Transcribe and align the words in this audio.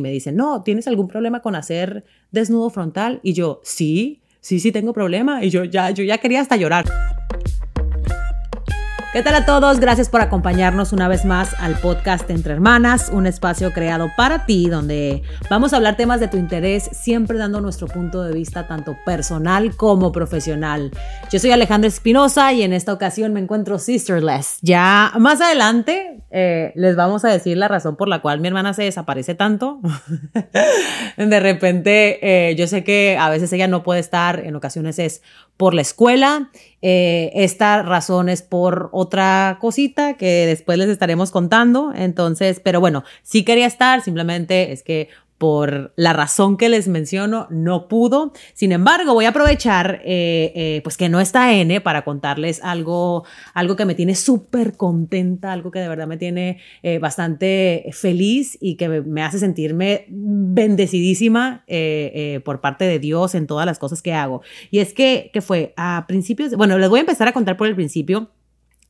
me 0.00 0.10
dice, 0.10 0.32
no, 0.32 0.62
¿tienes 0.62 0.88
algún 0.88 1.08
problema 1.08 1.40
con 1.40 1.54
hacer 1.54 2.04
desnudo 2.30 2.70
frontal? 2.70 3.20
Y 3.22 3.32
yo, 3.34 3.60
sí, 3.62 4.20
sí, 4.40 4.60
sí 4.60 4.72
tengo 4.72 4.92
problema. 4.92 5.44
Y 5.44 5.50
yo 5.50 5.64
ya, 5.64 5.90
yo 5.90 6.04
ya 6.04 6.18
quería 6.18 6.40
hasta 6.40 6.56
llorar. 6.56 6.86
¿Qué 9.12 9.24
tal 9.24 9.34
a 9.34 9.44
todos? 9.44 9.80
Gracias 9.80 10.08
por 10.08 10.20
acompañarnos 10.20 10.92
una 10.92 11.08
vez 11.08 11.24
más 11.24 11.54
al 11.58 11.74
podcast 11.80 12.30
Entre 12.30 12.52
Hermanas, 12.52 13.10
un 13.12 13.26
espacio 13.26 13.72
creado 13.72 14.08
para 14.16 14.46
ti 14.46 14.68
donde 14.68 15.22
vamos 15.50 15.72
a 15.72 15.78
hablar 15.78 15.96
temas 15.96 16.20
de 16.20 16.28
tu 16.28 16.36
interés, 16.36 16.88
siempre 16.92 17.36
dando 17.36 17.60
nuestro 17.60 17.88
punto 17.88 18.22
de 18.22 18.32
vista 18.32 18.68
tanto 18.68 18.96
personal 19.04 19.74
como 19.74 20.12
profesional. 20.12 20.92
Yo 21.28 21.40
soy 21.40 21.50
Alejandra 21.50 21.88
Espinosa 21.88 22.52
y 22.52 22.62
en 22.62 22.72
esta 22.72 22.92
ocasión 22.92 23.32
me 23.32 23.40
encuentro 23.40 23.80
sisterless. 23.80 24.58
Ya 24.62 25.12
más 25.18 25.40
adelante 25.40 26.20
eh, 26.32 26.70
les 26.76 26.94
vamos 26.94 27.24
a 27.24 27.28
decir 27.28 27.56
la 27.56 27.66
razón 27.66 27.96
por 27.96 28.06
la 28.06 28.22
cual 28.22 28.38
mi 28.38 28.46
hermana 28.46 28.72
se 28.72 28.84
desaparece 28.84 29.34
tanto. 29.34 29.80
de 31.16 31.40
repente, 31.40 32.50
eh, 32.50 32.54
yo 32.54 32.68
sé 32.68 32.84
que 32.84 33.16
a 33.18 33.28
veces 33.28 33.52
ella 33.52 33.66
no 33.66 33.82
puede 33.82 33.98
estar, 33.98 34.38
en 34.46 34.54
ocasiones 34.54 35.00
es 35.00 35.22
por 35.56 35.74
la 35.74 35.82
escuela. 35.82 36.50
Eh, 36.82 37.32
esta 37.34 37.82
razón 37.82 38.28
es 38.28 38.42
por 38.42 38.88
otra 39.00 39.58
cosita 39.60 40.14
que 40.14 40.46
después 40.46 40.78
les 40.78 40.88
estaremos 40.88 41.30
contando. 41.30 41.92
Entonces, 41.94 42.60
pero 42.60 42.80
bueno, 42.80 43.04
sí 43.22 43.44
quería 43.44 43.66
estar, 43.66 44.02
simplemente 44.02 44.72
es 44.72 44.82
que 44.82 45.08
por 45.40 45.94
la 45.96 46.12
razón 46.12 46.58
que 46.58 46.68
les 46.68 46.86
menciono, 46.86 47.46
no 47.48 47.88
pudo. 47.88 48.34
Sin 48.52 48.72
embargo, 48.72 49.14
voy 49.14 49.24
a 49.24 49.30
aprovechar 49.30 50.02
eh, 50.04 50.52
eh, 50.54 50.80
pues 50.84 50.98
que 50.98 51.08
no 51.08 51.18
está 51.18 51.54
N 51.54 51.80
para 51.80 52.04
contarles 52.04 52.62
algo, 52.62 53.24
algo 53.54 53.74
que 53.74 53.86
me 53.86 53.94
tiene 53.94 54.16
súper 54.16 54.76
contenta, 54.76 55.50
algo 55.50 55.70
que 55.70 55.78
de 55.78 55.88
verdad 55.88 56.06
me 56.06 56.18
tiene 56.18 56.58
eh, 56.82 56.98
bastante 56.98 57.88
feliz 57.92 58.58
y 58.60 58.74
que 58.74 58.90
me 59.00 59.22
hace 59.22 59.38
sentirme 59.38 60.04
bendecidísima 60.10 61.64
por 62.44 62.60
parte 62.60 62.84
de 62.84 62.98
Dios 62.98 63.34
en 63.34 63.46
todas 63.46 63.64
las 63.64 63.78
cosas 63.78 64.02
que 64.02 64.12
hago. 64.12 64.42
Y 64.70 64.80
es 64.80 64.92
que, 64.92 65.30
que 65.32 65.40
fue 65.40 65.72
a 65.78 66.04
principios, 66.06 66.54
bueno, 66.54 66.76
les 66.76 66.90
voy 66.90 66.98
a 66.98 67.00
empezar 67.00 67.28
a 67.28 67.32
contar 67.32 67.56
por 67.56 67.66
el 67.66 67.74
principio. 67.74 68.28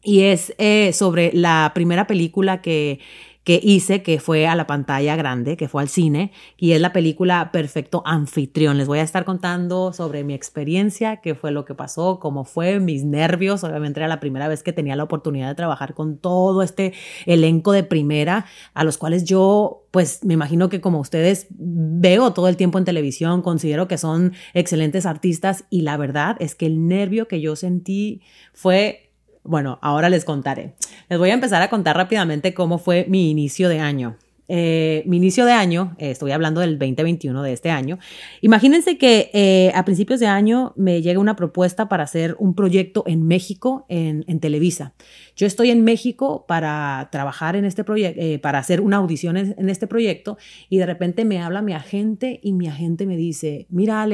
Y 0.02 0.22
es 0.22 0.54
sobre 0.96 1.30
la 1.34 1.72
primera 1.74 2.06
película 2.06 2.62
que, 2.62 3.00
que 3.44 3.58
hice, 3.62 4.02
que 4.02 4.20
fue 4.20 4.46
a 4.46 4.54
la 4.54 4.66
pantalla 4.66 5.16
grande, 5.16 5.56
que 5.56 5.66
fue 5.66 5.80
al 5.80 5.88
cine, 5.88 6.30
y 6.58 6.72
es 6.72 6.80
la 6.80 6.92
película 6.92 7.50
Perfecto 7.52 8.02
Anfitrión. 8.04 8.76
Les 8.76 8.86
voy 8.86 8.98
a 8.98 9.02
estar 9.02 9.24
contando 9.24 9.94
sobre 9.94 10.24
mi 10.24 10.34
experiencia, 10.34 11.16
qué 11.16 11.34
fue 11.34 11.50
lo 11.50 11.64
que 11.64 11.74
pasó, 11.74 12.18
cómo 12.20 12.44
fue, 12.44 12.80
mis 12.80 13.04
nervios. 13.04 13.64
Obviamente 13.64 14.00
era 14.00 14.08
la 14.08 14.20
primera 14.20 14.46
vez 14.46 14.62
que 14.62 14.74
tenía 14.74 14.94
la 14.94 15.04
oportunidad 15.04 15.48
de 15.48 15.54
trabajar 15.54 15.94
con 15.94 16.18
todo 16.18 16.62
este 16.62 16.92
elenco 17.24 17.72
de 17.72 17.82
primera, 17.82 18.44
a 18.74 18.84
los 18.84 18.98
cuales 18.98 19.24
yo, 19.24 19.86
pues 19.90 20.22
me 20.22 20.34
imagino 20.34 20.68
que 20.68 20.82
como 20.82 21.00
ustedes 21.00 21.46
veo 21.50 22.34
todo 22.34 22.46
el 22.46 22.56
tiempo 22.56 22.78
en 22.78 22.84
televisión, 22.84 23.40
considero 23.40 23.88
que 23.88 23.96
son 23.96 24.34
excelentes 24.52 25.06
artistas 25.06 25.64
y 25.70 25.80
la 25.80 25.96
verdad 25.96 26.36
es 26.40 26.54
que 26.54 26.66
el 26.66 26.86
nervio 26.86 27.26
que 27.26 27.40
yo 27.40 27.56
sentí 27.56 28.20
fue 28.52 29.09
bueno, 29.44 29.78
ahora 29.82 30.08
les 30.08 30.24
contaré. 30.24 30.74
Les 31.08 31.18
voy 31.18 31.30
a 31.30 31.34
empezar 31.34 31.62
a 31.62 31.70
contar 31.70 31.96
rápidamente 31.96 32.54
cómo 32.54 32.78
fue 32.78 33.06
mi 33.08 33.30
inicio 33.30 33.68
de 33.68 33.80
año. 33.80 34.16
Eh, 34.52 35.04
mi 35.06 35.18
inicio 35.18 35.44
de 35.44 35.52
año, 35.52 35.94
eh, 35.98 36.10
estoy 36.10 36.32
hablando 36.32 36.60
del 36.60 36.76
2021 36.76 37.40
de 37.44 37.52
este 37.52 37.70
año, 37.70 38.00
imagínense 38.40 38.98
que 38.98 39.30
eh, 39.32 39.70
a 39.76 39.84
principios 39.84 40.18
de 40.18 40.26
año 40.26 40.72
me 40.74 41.02
llega 41.02 41.20
una 41.20 41.36
propuesta 41.36 41.88
para 41.88 42.02
hacer 42.02 42.34
un 42.40 42.56
proyecto 42.56 43.04
en 43.06 43.28
México, 43.28 43.86
en, 43.88 44.24
Televisa. 44.40 44.94
Yo 45.36 45.46
estoy 45.46 45.70
en 45.70 45.84
México 45.84 46.46
para 46.48 47.10
trabajar 47.12 47.54
en 47.54 47.64
este 47.64 47.84
proyecto, 47.84 48.40
para 48.42 48.58
hacer 48.58 48.80
una 48.80 48.96
audición 48.96 49.36
en, 49.36 49.68
este 49.68 49.86
proyecto 49.86 50.36
y 50.68 50.78
de 50.78 50.86
repente 50.86 51.24
me 51.24 51.40
habla 51.40 51.62
mi 51.62 51.72
agente 51.72 52.40
y 52.42 52.52
mi 52.52 52.66
agente 52.66 53.06
me 53.06 53.16
dice, 53.16 53.66
mira 53.68 54.06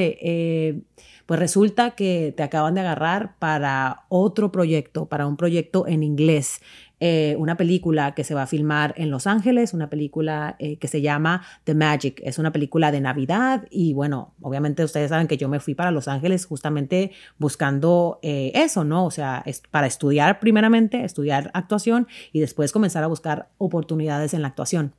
pues 1.26 1.40
resulta 1.40 1.90
que 1.90 2.32
te 2.36 2.42
acaban 2.44 2.74
de 2.74 2.80
agarrar 2.80 3.36
para 3.38 4.04
otro 4.08 4.52
proyecto, 4.52 5.06
para 5.06 5.26
un 5.26 5.36
proyecto 5.36 5.86
en 5.86 6.04
inglés. 6.04 6.60
Eh, 6.98 7.36
una 7.38 7.58
película 7.58 8.14
que 8.14 8.24
se 8.24 8.34
va 8.34 8.44
a 8.44 8.46
filmar 8.46 8.94
en 8.96 9.10
Los 9.10 9.26
Ángeles, 9.26 9.74
una 9.74 9.90
película 9.90 10.56
eh, 10.58 10.78
que 10.78 10.88
se 10.88 11.02
llama 11.02 11.42
The 11.64 11.74
Magic. 11.74 12.22
Es 12.24 12.38
una 12.38 12.52
película 12.52 12.90
de 12.90 13.02
Navidad 13.02 13.66
y 13.70 13.92
bueno, 13.92 14.32
obviamente 14.40 14.82
ustedes 14.82 15.10
saben 15.10 15.28
que 15.28 15.36
yo 15.36 15.50
me 15.50 15.60
fui 15.60 15.74
para 15.74 15.90
Los 15.90 16.08
Ángeles 16.08 16.46
justamente 16.46 17.10
buscando 17.36 18.18
eh, 18.22 18.50
eso, 18.54 18.84
¿no? 18.84 19.04
O 19.04 19.10
sea, 19.10 19.44
para 19.70 19.86
estudiar 19.86 20.40
primeramente, 20.40 21.04
estudiar 21.04 21.50
actuación 21.52 22.08
y 22.32 22.40
después 22.40 22.72
comenzar 22.72 23.04
a 23.04 23.08
buscar 23.08 23.50
oportunidades 23.58 24.32
en 24.32 24.40
la 24.40 24.48
actuación. 24.48 24.94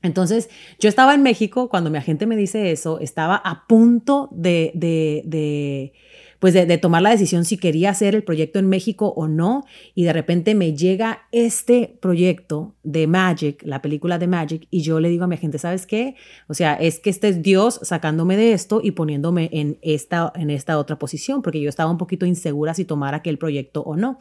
Entonces, 0.00 0.48
yo 0.78 0.88
estaba 0.88 1.12
en 1.12 1.22
México 1.22 1.68
cuando 1.68 1.90
mi 1.90 1.98
agente 1.98 2.26
me 2.26 2.36
dice 2.36 2.70
eso, 2.70 3.00
estaba 3.00 3.36
a 3.36 3.66
punto 3.66 4.28
de 4.30 4.72
pues 6.42 6.54
de, 6.54 6.76
tomar 6.76 7.02
la 7.02 7.10
decisión 7.10 7.44
si 7.44 7.56
quería 7.56 7.90
hacer 7.90 8.16
el 8.16 8.24
proyecto 8.24 8.58
en 8.58 8.68
México 8.68 9.14
o 9.14 9.28
no, 9.28 9.64
y 9.94 10.02
de 10.02 10.12
repente 10.12 10.56
me 10.56 10.74
llega 10.74 11.28
este 11.30 11.96
proyecto 12.00 12.74
de 12.82 13.06
Magic, 13.06 13.62
la 13.62 13.80
película 13.80 14.18
de 14.18 14.26
Magic, 14.26 14.66
y 14.68 14.82
yo 14.82 14.98
le 14.98 15.08
digo 15.08 15.22
a 15.22 15.28
mi 15.28 15.36
agente, 15.36 15.60
¿sabes 15.60 15.86
qué? 15.86 16.16
O 16.48 16.54
sea, 16.54 16.74
es 16.74 16.98
que 16.98 17.10
este 17.10 17.28
es 17.28 17.42
Dios 17.42 17.78
sacándome 17.84 18.36
de 18.36 18.54
esto 18.54 18.80
y 18.82 18.90
poniéndome 18.90 19.50
en 19.52 19.78
esta, 19.82 20.32
en 20.34 20.50
esta 20.50 20.78
otra 20.78 20.98
posición, 20.98 21.42
porque 21.42 21.60
yo 21.60 21.68
estaba 21.68 21.92
un 21.92 21.96
poquito 21.96 22.26
insegura 22.26 22.74
si 22.74 22.84
tomar 22.84 23.14
aquel 23.14 23.38
proyecto 23.38 23.82
o 23.82 23.94
no. 23.94 24.18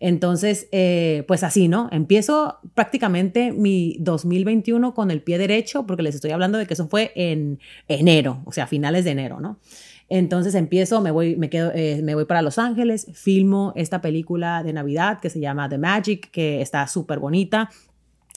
Entonces, 0.00 0.68
eh, 0.70 1.24
pues 1.26 1.42
así, 1.44 1.68
¿no? 1.68 1.88
Empiezo 1.92 2.58
prácticamente 2.74 3.52
mi 3.52 3.96
2021 4.00 4.92
con 4.92 5.10
el 5.10 5.22
pie 5.22 5.38
derecho, 5.38 5.86
porque 5.86 6.02
les 6.02 6.14
estoy 6.14 6.32
hablando 6.32 6.58
de 6.58 6.66
que 6.66 6.74
eso 6.74 6.88
fue 6.88 7.12
en 7.14 7.58
enero, 7.88 8.42
o 8.44 8.52
sea, 8.52 8.66
finales 8.66 9.06
de 9.06 9.12
enero, 9.12 9.40
¿no? 9.40 9.58
Entonces 10.08 10.54
empiezo, 10.54 11.00
me 11.00 11.10
voy, 11.10 11.36
me 11.36 11.48
quedo, 11.50 11.72
eh, 11.74 12.00
me 12.02 12.14
voy 12.14 12.24
para 12.24 12.42
Los 12.42 12.58
Ángeles, 12.58 13.06
filmo 13.14 13.72
esta 13.74 14.00
película 14.00 14.62
de 14.62 14.72
Navidad 14.72 15.20
que 15.20 15.30
se 15.30 15.40
llama 15.40 15.68
The 15.68 15.78
Magic, 15.78 16.30
que 16.30 16.60
está 16.60 16.86
súper 16.86 17.18
bonita. 17.18 17.70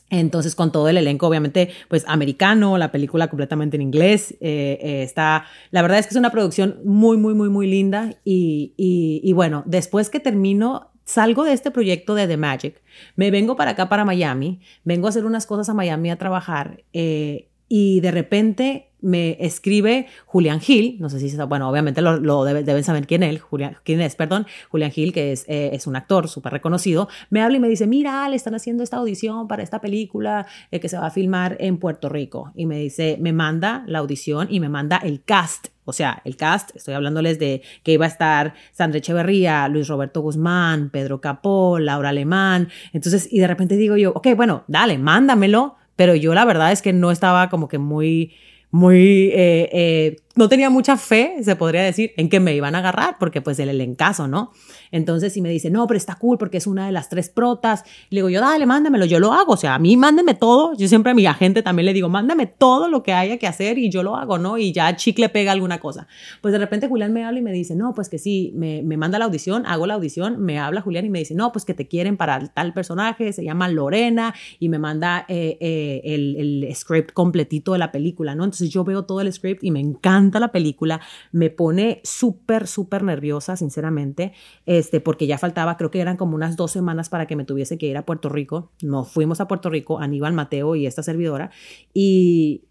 Entonces, 0.10 0.56
con 0.56 0.72
todo 0.72 0.88
el 0.88 0.96
elenco, 0.96 1.28
obviamente, 1.28 1.70
pues 1.90 2.06
americano, 2.08 2.78
la 2.78 2.92
película 2.94 3.28
completamente 3.28 3.76
en 3.76 3.82
inglés, 3.82 4.36
eh, 4.40 5.04
está, 5.04 5.46
la 5.72 5.82
verdad 5.82 6.00
es 6.00 6.08
que 6.08 6.12
es 6.12 6.18
una 6.18 6.32
producción 6.32 6.80
muy, 6.86 7.18
muy, 7.18 7.34
muy, 7.34 7.50
muy 7.50 7.68
linda. 7.68 8.14
Y, 8.24 8.74
y, 8.78 9.20
y 9.22 9.34
bueno, 9.34 9.64
después 9.66 10.10
que 10.10 10.22
termino 10.22 10.92
salgo 11.08 11.46
de 11.46 11.54
este 11.54 11.72
proyecto 11.72 12.16
de 12.16 12.28
The 12.28 12.38
Magic, 12.38 12.82
me 13.16 13.32
vengo 13.32 13.56
para 13.56 13.72
acá, 13.72 13.90
para 13.90 14.06
Miami, 14.06 14.60
vengo 14.84 15.08
a 15.08 15.10
hacer 15.10 15.26
unas 15.26 15.48
cosas 15.48 15.70
a 15.70 15.74
Miami 15.74 16.12
a 16.12 16.18
trabajar 16.18 16.84
eh, 16.94 17.48
y 17.70 18.02
de 18.02 18.12
repente 18.12 18.92
me 19.08 19.38
escribe 19.40 20.08
Julián 20.26 20.60
Gil, 20.60 20.98
no 21.00 21.10
sé 21.10 21.20
si, 21.20 21.36
bueno, 21.48 21.70
obviamente 21.70 22.02
lo, 22.02 22.44
deben 22.44 22.84
saber 22.84 23.08
quién, 23.08 23.24
él, 23.24 23.40
Julián, 23.40 23.78
quién 23.84 24.02
es, 24.02 24.16
perdón, 24.16 24.46
Julián 24.70 24.92
Gil, 24.92 25.14
que 25.14 25.32
es, 25.32 25.46
eh, 25.48 25.70
es 25.74 25.88
un 25.88 25.96
actor 25.96 26.28
súper 26.28 26.52
reconocido, 26.52 27.08
me 27.30 27.42
habla 27.42 27.58
y 27.58 27.60
me 27.60 27.70
dice, 27.70 27.88
mira, 27.88 28.28
le 28.30 28.36
están 28.36 28.54
haciendo 28.54 28.84
esta 28.84 28.98
audición 28.98 29.48
para 29.48 29.64
esta 29.64 29.80
película 29.82 30.46
eh, 30.72 30.80
que 30.80 30.90
se 30.90 30.98
va 30.98 31.08
a 31.08 31.12
filmar 31.12 31.56
en 31.60 31.78
Puerto 31.78 32.10
Rico. 32.10 32.52
Y 32.56 32.66
me 32.66 32.78
dice, 32.78 33.18
me 33.20 33.34
manda 33.34 33.84
la 33.88 34.00
audición 34.00 34.48
y 34.52 34.60
me 34.60 34.70
manda 34.70 34.98
el 34.98 35.24
cast 35.24 35.68
o 35.90 35.94
sea, 35.94 36.22
el 36.26 36.36
cast, 36.36 36.76
estoy 36.76 36.96
hablándoles 36.96 37.40
de 37.40 37.62
que 37.82 37.94
iba 37.94 38.04
a 38.04 38.10
estar 38.10 38.56
Sandra 38.74 38.98
Echeverría, 38.98 39.70
Luis 39.70 39.88
Roberto 39.88 40.20
Guzmán, 40.20 40.90
Pedro 40.90 41.22
Capó, 41.22 41.80
Laura 41.80 42.10
Alemán. 42.10 42.68
Entonces, 42.92 43.30
y 43.32 43.40
de 43.40 43.48
repente 43.48 43.78
digo 43.78 43.96
yo, 43.96 44.12
ok, 44.12 44.28
bueno, 44.36 44.66
dale, 44.68 44.98
mándamelo. 44.98 45.78
Pero 45.96 46.14
yo 46.14 46.34
la 46.34 46.44
verdad 46.44 46.74
es 46.74 46.82
que 46.82 46.92
no 46.92 47.10
estaba 47.10 47.50
como 47.50 47.70
que 47.70 47.78
muy, 47.78 48.34
muy 48.72 49.32
eh, 49.34 49.70
eh, 49.72 50.18
no 50.38 50.50
tenía 50.50 50.70
mucha 50.70 50.98
fe, 50.98 51.36
se 51.42 51.56
podría 51.56 51.84
decir, 51.84 52.12
en 52.18 52.30
que 52.30 52.40
me 52.40 52.56
iban 52.56 52.76
a 52.76 52.80
agarrar, 52.80 53.18
porque 53.20 53.42
pues 53.42 53.60
el 53.60 53.82
encaso, 53.82 54.28
¿no? 54.28 54.52
Entonces, 54.92 55.34
si 55.34 55.42
me 55.42 55.50
dice, 55.50 55.70
no, 55.70 55.88
pero 55.88 55.98
está 55.98 56.16
cool 56.16 56.38
porque 56.38 56.58
es 56.58 56.68
una 56.68 56.86
de 56.86 56.92
las 56.92 57.10
tres 57.10 57.30
protas, 57.30 57.84
le 58.10 58.20
digo 58.20 58.30
yo, 58.30 58.42
dale, 58.42 58.66
mándamelo, 58.66 59.06
yo 59.06 59.20
lo 59.20 59.34
hago, 59.34 59.54
o 59.54 59.58
sea, 59.58 59.76
a 59.76 59.80
mí 59.80 59.98
mándeme 59.98 60.34
todo, 60.34 60.74
yo 60.78 60.88
siempre 60.88 61.12
a 61.12 61.16
mi 61.16 61.26
agente 61.26 61.62
también 61.62 61.86
le 61.86 61.94
digo, 61.94 62.10
mándame 62.10 62.48
todo 62.48 62.90
lo 62.90 63.04
que 63.04 63.14
haya 63.14 63.38
que 63.38 63.48
hacer 63.48 63.78
y 63.78 63.90
yo 63.90 64.04
lo 64.04 64.16
hago, 64.16 64.38
¿no? 64.38 64.58
Y 64.58 64.72
ya 64.72 64.96
chicle 64.96 65.30
pega 65.30 65.52
alguna 65.52 65.80
cosa. 65.80 66.08
Pues 66.42 66.52
de 66.52 66.58
repente 66.58 66.88
Julián 66.88 67.14
me 67.14 67.26
habla 67.26 67.40
y 67.40 67.42
me 67.42 67.52
dice, 67.52 67.76
no, 67.76 67.94
pues 67.94 68.10
que 68.10 68.18
sí, 68.18 68.54
me, 68.56 68.82
me 68.84 68.98
manda 68.98 69.20
la 69.20 69.26
audición, 69.26 69.66
hago 69.66 69.88
la 69.88 69.96
audición, 69.96 70.42
me 70.42 70.60
habla 70.60 70.82
Julián 70.82 71.06
y 71.06 71.10
me 71.10 71.20
dice, 71.20 71.36
no, 71.36 71.52
pues 71.52 71.66
que 71.66 71.74
te 71.74 71.88
quieren 71.88 72.18
para 72.18 72.40
tal 72.48 72.74
personaje, 72.74 73.34
se 73.34 73.44
llama 73.44 73.68
Lorena, 73.70 74.34
y 74.60 74.70
me 74.70 74.80
manda 74.80 75.26
eh, 75.28 75.58
eh, 75.60 76.02
el, 76.04 76.64
el 76.64 76.76
script 76.76 77.12
completito 77.12 77.74
de 77.74 77.80
la 77.80 77.92
película, 77.92 78.36
¿no? 78.36 78.44
Entonces 78.44 78.70
yo 78.70 78.84
veo 78.84 79.04
todo 79.04 79.22
el 79.22 79.32
script 79.32 79.64
y 79.64 79.72
me 79.72 79.80
encanta 79.80 80.27
la 80.32 80.52
película, 80.52 81.02
me 81.32 81.50
pone 81.50 82.02
súper, 82.04 82.68
súper 82.68 83.04
nerviosa, 83.04 83.56
sinceramente, 83.58 84.34
este, 84.66 85.00
porque 85.00 85.28
ya 85.28 85.38
faltaba, 85.38 85.78
creo 85.78 85.92
que 85.92 86.00
eran 86.00 86.18
como 86.18 86.36
unas 86.36 86.56
dos 86.56 86.72
semanas 86.72 87.10
para 87.10 87.26
que 87.26 87.36
me 87.36 87.46
tuviese 87.46 87.78
que 87.78 87.88
ir 87.88 87.98
a 87.98 88.06
Puerto 88.06 88.30
Rico. 88.30 88.72
Nos 88.82 89.12
fuimos 89.12 89.42
a 89.42 89.48
Puerto 89.48 89.70
Rico, 89.70 90.00
Aníbal 90.00 90.34
Mateo 90.34 90.76
y 90.76 90.86
esta 90.86 91.04
servidora, 91.04 91.52
y, 91.94 92.66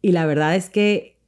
y 0.00 0.12
la 0.12 0.26
verdad 0.26 0.56
es 0.56 0.70
que 0.70 1.18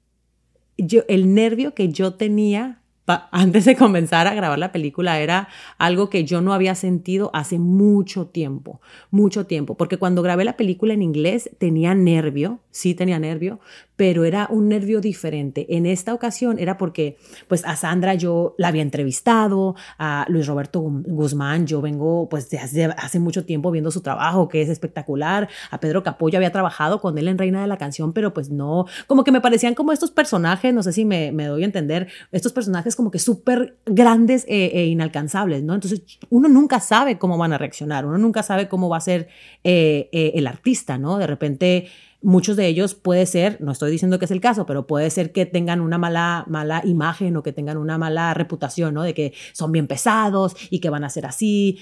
yo, 0.79 1.03
el 1.09 1.35
nervio 1.35 1.75
que 1.75 1.88
yo 1.91 2.15
tenía 2.15 2.81
antes 3.31 3.65
de 3.65 3.76
comenzar 3.76 4.26
a 4.26 4.35
grabar 4.35 4.59
la 4.59 4.73
película 4.73 5.21
era 5.21 5.49
algo 5.79 6.11
que 6.11 6.25
yo 6.25 6.41
no 6.41 6.53
había 6.53 6.75
sentido 6.75 7.31
hace 7.35 7.59
mucho 7.59 8.26
tiempo, 8.26 8.81
mucho 9.11 9.47
tiempo, 9.47 9.76
porque 9.76 9.99
cuando 9.99 10.23
grabé 10.23 10.44
la 10.44 10.56
película 10.56 10.94
en 10.94 11.03
inglés 11.03 11.50
tenía 11.59 11.94
nervio, 11.94 12.61
sí 12.71 12.94
tenía 12.94 13.19
nervio, 13.19 13.61
pero 13.96 14.25
era 14.25 14.49
un 14.50 14.69
nervio 14.69 15.00
diferente. 15.00 15.67
En 15.76 15.87
esta 15.87 16.14
ocasión 16.14 16.58
era 16.58 16.76
porque 16.79 17.17
pues 17.49 17.64
a 17.64 17.76
Sandra 17.76 18.14
yo 18.14 18.55
la 18.58 18.69
había 18.69 18.82
entrevistado, 18.82 19.76
a 19.99 20.26
Luis 20.29 20.46
Roberto 20.46 20.81
Guzmán, 20.81 21.67
yo 21.67 21.81
vengo 21.81 22.29
pues 22.29 22.50
de 22.50 22.58
hace, 22.58 23.19
mucho 23.19 23.44
tiempo 23.44 23.70
viendo 23.70 23.91
su 23.91 24.00
trabajo, 24.00 24.49
que 24.49 24.62
es 24.62 24.69
espectacular, 24.69 25.49
a 25.70 25.81
Pedro 25.81 26.02
Capollo 26.02 26.38
había 26.38 26.50
trabajado 26.52 27.00
con 27.00 27.17
él 27.19 27.29
en 27.29 27.38
Reina 27.38 27.62
de 27.62 27.69
la 27.69 27.76
Canción, 27.76 28.12
pero 28.12 28.35
pues 28.35 28.50
no, 28.50 28.87
como 29.06 29.25
que 29.25 29.32
me 29.32 29.41
parecían 29.41 29.75
como 29.75 29.93
estos 29.93 30.11
personajes, 30.11 30.75
no 30.75 30.82
sé 30.82 30.93
si 30.93 31.05
me, 31.05 31.32
me 31.32 31.47
doy 31.47 31.62
a 31.62 31.67
entender, 31.67 32.08
estos 32.32 32.52
personajes 32.52 32.97
como 32.97 33.11
que 33.11 33.19
súper 33.19 33.76
grandes 33.87 34.44
e, 34.49 34.67
e, 34.67 34.87
inalcanzables, 34.87 35.62
¿no? 35.62 35.75
Entonces 35.75 36.02
uno 36.31 36.49
nunca 36.49 36.81
sabe 36.81 37.19
cómo 37.19 37.38
van 37.38 37.52
a 37.52 37.58
reaccionar, 37.58 38.06
uno 38.06 38.19
nunca 38.19 38.43
sabe 38.43 38.69
cómo 38.69 38.88
va 38.88 38.99
a 38.99 39.00
ser 39.00 39.29
eh, 39.62 40.08
eh, 40.12 40.32
el 40.35 40.47
artista, 40.47 40.99
¿no? 40.99 41.19
De 41.19 41.26
repente 41.26 41.88
muchos 42.25 42.56
de 42.56 42.67
ellos 42.67 42.94
puede 42.94 43.26
ser, 43.26 43.61
no 43.61 43.71
estoy 43.71 43.93
diciendo 43.93 44.19
que 44.19 44.25
es 44.25 44.31
el 44.31 44.41
caso, 44.41 44.67
pero 44.67 44.87
puede 44.87 45.11
ser 45.11 45.31
que 45.31 45.47
tengan 45.47 45.81
una 45.81 45.99
mala, 45.99 46.44
mala 46.49 46.82
imagen 46.85 47.37
o 47.37 47.43
que 47.43 47.53
tengan 47.53 47.76
una 47.76 47.99
mala 47.99 48.35
reputación, 48.35 48.94
¿no? 48.94 49.03
De 49.03 49.15
que 49.15 49.32
son 49.53 49.71
bien 49.71 49.87
pesados 49.87 50.56
y 50.71 50.81
que 50.81 50.91
van 50.91 51.05
a 51.05 51.11
ser 51.11 51.26
así. 51.26 51.79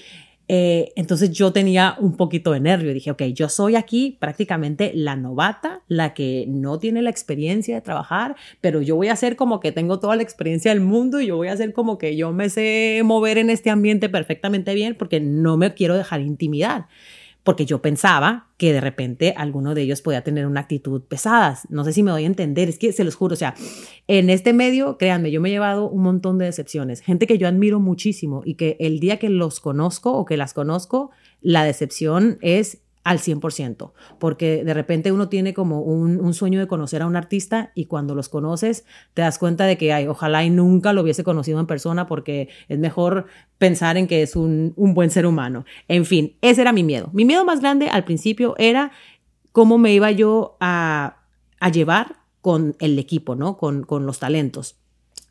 Eh, 0.49 0.91
entonces 0.97 1.31
yo 1.31 1.53
tenía 1.53 1.95
un 1.99 2.17
poquito 2.17 2.51
de 2.51 2.59
nervio. 2.59 2.93
Dije, 2.93 3.11
ok, 3.11 3.23
yo 3.33 3.47
soy 3.47 3.75
aquí 3.75 4.17
prácticamente 4.19 4.91
la 4.93 5.15
novata, 5.15 5.81
la 5.87 6.13
que 6.13 6.45
no 6.49 6.79
tiene 6.79 7.01
la 7.01 7.09
experiencia 7.09 7.75
de 7.75 7.81
trabajar, 7.81 8.35
pero 8.59 8.81
yo 8.81 8.97
voy 8.97 9.07
a 9.07 9.13
hacer 9.13 9.37
como 9.37 9.61
que 9.61 9.71
tengo 9.71 9.99
toda 9.99 10.17
la 10.17 10.23
experiencia 10.23 10.71
del 10.71 10.81
mundo 10.81 11.21
y 11.21 11.27
yo 11.27 11.37
voy 11.37 11.47
a 11.47 11.53
hacer 11.53 11.71
como 11.71 11.97
que 11.97 12.17
yo 12.17 12.33
me 12.33 12.49
sé 12.49 13.01
mover 13.05 13.37
en 13.37 13.49
este 13.49 13.69
ambiente 13.69 14.09
perfectamente 14.09 14.73
bien 14.73 14.95
porque 14.95 15.21
no 15.21 15.55
me 15.55 15.73
quiero 15.73 15.95
dejar 15.95 16.19
intimidar 16.19 16.87
porque 17.43 17.65
yo 17.65 17.81
pensaba 17.81 18.49
que 18.57 18.71
de 18.71 18.81
repente 18.81 19.33
alguno 19.35 19.75
de 19.75 19.81
ellos 19.81 20.01
podía 20.01 20.23
tener 20.23 20.45
una 20.47 20.61
actitud 20.61 21.01
pesada. 21.01 21.59
No 21.69 21.83
sé 21.83 21.93
si 21.93 22.03
me 22.03 22.11
doy 22.11 22.23
a 22.23 22.27
entender, 22.27 22.69
es 22.69 22.79
que 22.79 22.93
se 22.93 23.03
los 23.03 23.15
juro, 23.15 23.33
o 23.33 23.37
sea, 23.37 23.53
en 24.07 24.29
este 24.29 24.53
medio, 24.53 24.97
créanme, 24.97 25.31
yo 25.31 25.41
me 25.41 25.49
he 25.49 25.51
llevado 25.51 25.89
un 25.89 26.03
montón 26.03 26.37
de 26.37 26.45
decepciones, 26.45 27.01
gente 27.01 27.27
que 27.27 27.37
yo 27.37 27.47
admiro 27.47 27.79
muchísimo 27.79 28.41
y 28.45 28.55
que 28.55 28.77
el 28.79 28.99
día 28.99 29.19
que 29.19 29.29
los 29.29 29.59
conozco 29.59 30.13
o 30.13 30.25
que 30.25 30.37
las 30.37 30.53
conozco, 30.53 31.11
la 31.41 31.65
decepción 31.65 32.37
es 32.41 32.82
al 33.03 33.19
100%, 33.19 33.91
porque 34.17 34.63
de 34.63 34.73
repente 34.73 35.11
uno 35.11 35.27
tiene 35.27 35.53
como 35.53 35.81
un, 35.81 36.33
sueño 36.33 36.59
de 36.59 36.67
conocer 36.67 37.01
a 37.01 37.05
un 37.05 37.15
artista 37.15 37.71
y 37.75 37.85
cuando 37.85 38.15
los 38.15 38.29
conoces 38.29 38.85
te 39.13 39.21
das 39.21 39.37
cuenta 39.37 39.65
de 39.65 39.77
que, 39.77 39.91
ay, 39.91 40.07
ojalá 40.07 40.43
y 40.43 40.49
nunca 40.49 40.93
lo 40.93 41.01
hubiese 41.01 41.23
conocido 41.23 41.59
en 41.59 41.67
persona 41.67 42.07
porque 42.07 42.49
es 42.69 42.79
mejor 42.79 43.25
pensar 43.57 43.97
en 43.97 44.07
que 44.07 44.21
es 44.21 44.35
un, 44.35 44.73
buen 44.75 45.09
ser 45.09 45.25
humano. 45.25 45.65
En 45.87 46.05
fin, 46.05 46.37
ese 46.41 46.61
era 46.61 46.71
mi 46.71 46.83
miedo. 46.83 47.09
Mi 47.13 47.25
miedo 47.25 47.45
más 47.45 47.59
grande 47.59 47.89
al 47.89 48.05
principio 48.05 48.55
era 48.57 48.91
cómo 49.51 49.77
me 49.77 49.93
iba 49.93 50.09
yo 50.11 50.57
a, 50.59 51.17
llevar 51.71 52.17
con 52.41 52.75
el 52.79 52.99
equipo, 52.99 53.35
¿no? 53.35 53.57
Con, 53.57 53.83
con 53.83 54.05
los 54.05 54.19
talentos 54.19 54.82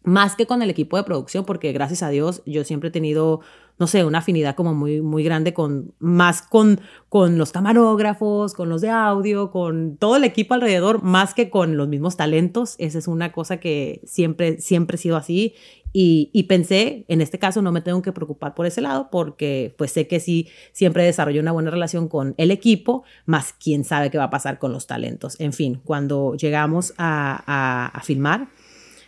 más 0.04 0.36
que 0.36 0.46
con 0.46 0.62
el 0.62 0.70
equipo 0.70 0.96
de 0.96 1.04
producción, 1.04 1.44
porque 1.44 1.72
gracias 1.72 2.02
a 2.02 2.08
Dios 2.08 2.42
yo 2.46 2.64
siempre 2.64 2.88
he 2.88 2.92
tenido 2.92 3.40
no 3.78 3.86
sé, 3.86 4.04
una 4.04 4.18
afinidad 4.18 4.54
como 4.54 4.74
muy, 4.74 5.00
muy 5.00 5.24
grande 5.24 5.54
con, 5.54 5.92
más 5.98 6.42
con, 6.42 6.80
con 7.08 7.38
los 7.38 7.52
camarógrafos, 7.52 8.54
con 8.54 8.68
los 8.68 8.80
de 8.80 8.90
audio, 8.90 9.50
con 9.50 9.96
todo 9.96 10.16
el 10.16 10.24
equipo 10.24 10.54
alrededor, 10.54 11.02
más 11.02 11.34
que 11.34 11.50
con 11.50 11.76
los 11.76 11.88
mismos 11.88 12.16
talentos. 12.16 12.76
Esa 12.78 12.98
es 12.98 13.08
una 13.08 13.32
cosa 13.32 13.58
que 13.58 14.00
siempre, 14.04 14.60
siempre 14.60 14.94
he 14.94 14.98
sido 14.98 15.16
así. 15.16 15.54
Y, 15.94 16.30
y, 16.32 16.44
pensé, 16.44 17.04
en 17.08 17.20
este 17.20 17.38
caso 17.38 17.60
no 17.60 17.70
me 17.70 17.82
tengo 17.82 18.00
que 18.00 18.12
preocupar 18.12 18.54
por 18.54 18.64
ese 18.66 18.80
lado, 18.80 19.08
porque 19.10 19.74
pues 19.76 19.90
sé 19.90 20.06
que 20.06 20.20
sí, 20.20 20.48
siempre 20.72 21.04
desarrollé 21.04 21.40
una 21.40 21.52
buena 21.52 21.70
relación 21.70 22.08
con 22.08 22.34
el 22.38 22.50
equipo, 22.50 23.02
más 23.26 23.52
quién 23.52 23.84
sabe 23.84 24.10
qué 24.10 24.16
va 24.16 24.24
a 24.24 24.30
pasar 24.30 24.58
con 24.58 24.72
los 24.72 24.86
talentos. 24.86 25.38
En 25.38 25.52
fin, 25.52 25.80
cuando 25.84 26.34
llegamos 26.34 26.94
a, 26.96 27.90
a 27.94 28.00
filmar, 28.04 28.48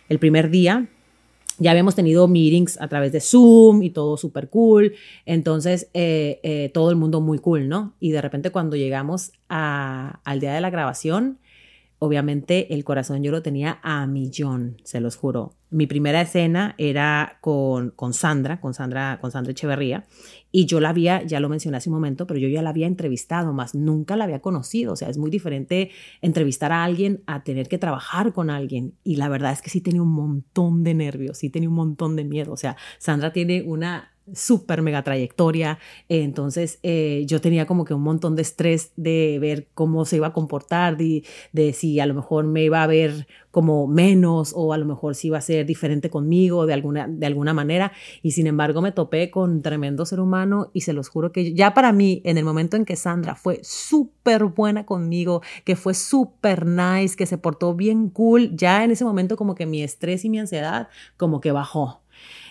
el 0.09 0.19
primer 0.19 0.49
día, 0.49 0.87
ya 1.57 1.71
habíamos 1.71 1.95
tenido 1.95 2.27
meetings 2.27 2.79
a 2.81 2.87
través 2.87 3.11
de 3.11 3.21
Zoom 3.21 3.81
y 3.81 3.89
todo 3.89 4.17
súper 4.17 4.49
cool. 4.49 4.93
Entonces, 5.25 5.89
eh, 5.93 6.39
eh, 6.43 6.69
todo 6.73 6.89
el 6.89 6.97
mundo 6.97 7.21
muy 7.21 7.39
cool, 7.39 7.69
¿no? 7.69 7.93
Y 7.99 8.11
de 8.11 8.21
repente 8.21 8.51
cuando 8.51 8.75
llegamos 8.75 9.31
al 9.47 10.39
día 10.39 10.53
de 10.53 10.61
la 10.61 10.69
grabación, 10.69 11.39
obviamente 11.99 12.73
el 12.73 12.83
corazón 12.83 13.23
yo 13.23 13.31
lo 13.31 13.41
tenía 13.41 13.79
a 13.83 14.05
millón, 14.07 14.77
se 14.83 14.99
los 14.99 15.15
juro. 15.15 15.53
Mi 15.69 15.87
primera 15.87 16.21
escena 16.21 16.75
era 16.77 17.37
con, 17.41 17.91
con 17.91 18.13
Sandra, 18.13 18.61
con 18.61 18.73
Sandra, 18.73 19.19
con 19.19 19.31
Sandra 19.31 19.51
Echeverría, 19.51 20.05
y 20.51 20.67
yo 20.67 20.79
la 20.79 20.89
había, 20.89 21.21
ya 21.23 21.41
lo 21.41 21.49
mencioné 21.49 21.75
hace 21.75 21.89
un 21.89 21.95
momento, 21.95 22.27
pero 22.27 22.39
yo 22.39 22.47
ya 22.47 22.61
la 22.61 22.69
había 22.69 22.87
entrevistado, 22.87 23.51
más 23.51 23.75
nunca 23.75 24.15
la 24.15 24.23
había 24.23 24.39
conocido. 24.39 24.93
O 24.93 24.95
sea, 24.95 25.09
es 25.09 25.17
muy 25.17 25.29
diferente 25.29 25.91
entrevistar 26.21 26.71
a 26.71 26.85
alguien 26.85 27.23
a 27.27 27.43
tener 27.43 27.67
que 27.67 27.77
trabajar 27.77 28.31
con 28.31 28.49
alguien. 28.49 28.93
Y 29.03 29.17
la 29.17 29.27
verdad 29.27 29.51
es 29.51 29.61
que 29.61 29.69
sí 29.69 29.81
tenía 29.81 30.01
un 30.01 30.13
montón 30.13 30.85
de 30.85 30.93
nervios, 30.93 31.39
sí 31.39 31.49
tenía 31.49 31.67
un 31.67 31.75
montón 31.75 32.15
de 32.15 32.23
miedo. 32.23 32.53
O 32.53 32.57
sea, 32.57 32.77
Sandra 32.99 33.33
tiene 33.33 33.63
una 33.63 34.14
súper 34.33 34.81
mega 34.81 35.03
trayectoria. 35.03 35.79
entonces 36.09 36.79
eh, 36.83 37.23
yo 37.27 37.41
tenía 37.41 37.65
como 37.65 37.85
que 37.85 37.93
un 37.93 38.01
montón 38.01 38.35
de 38.35 38.41
estrés 38.41 38.91
de 38.95 39.37
ver 39.39 39.67
cómo 39.73 40.05
se 40.05 40.17
iba 40.17 40.27
a 40.27 40.33
comportar, 40.33 40.97
de, 40.97 41.23
de, 41.51 41.73
si 41.73 41.99
a 41.99 42.05
lo 42.05 42.13
mejor 42.13 42.45
me 42.45 42.63
iba 42.63 42.81
a 42.81 42.87
ver 42.87 43.27
como 43.51 43.87
menos 43.87 44.51
o 44.53 44.73
a 44.73 44.77
lo 44.77 44.85
mejor 44.85 45.15
si 45.15 45.27
iba 45.27 45.37
a 45.37 45.41
ser 45.41 45.65
diferente 45.65 46.09
conmigo 46.09 46.65
de 46.65 46.73
alguna, 46.73 47.07
de 47.07 47.25
alguna 47.25 47.53
manera. 47.53 47.93
Y 48.21 48.31
sin 48.31 48.47
embargo 48.47 48.81
me 48.81 48.91
topé 48.91 49.31
con 49.31 49.61
tremendo 49.61 50.05
ser 50.05 50.19
humano 50.19 50.71
y 50.73 50.81
se 50.81 50.91
los 50.91 51.07
juro 51.07 51.31
que 51.31 51.53
ya 51.53 51.73
para 51.73 51.93
mí, 51.93 52.21
en 52.25 52.37
el 52.37 52.43
momento 52.43 52.75
en 52.75 52.83
que 52.83 52.97
Sandra 52.97 53.35
fue 53.35 53.59
súper 53.63 54.43
buena 54.45 54.85
conmigo, 54.85 55.41
que 55.63 55.75
fue 55.75 55.93
súper 55.93 56.65
nice, 56.65 57.15
que 57.15 57.25
se 57.25 57.37
portó 57.37 57.75
bien 57.75 58.09
cool, 58.09 58.55
ya 58.55 58.83
en 58.83 58.91
ese 58.91 59.05
momento 59.05 59.37
como 59.37 59.55
que 59.55 59.65
mi 59.65 59.83
estrés 59.83 60.25
y 60.25 60.29
mi 60.29 60.39
ansiedad 60.39 60.89
como 61.15 61.39
que 61.39 61.51
bajó 61.51 62.01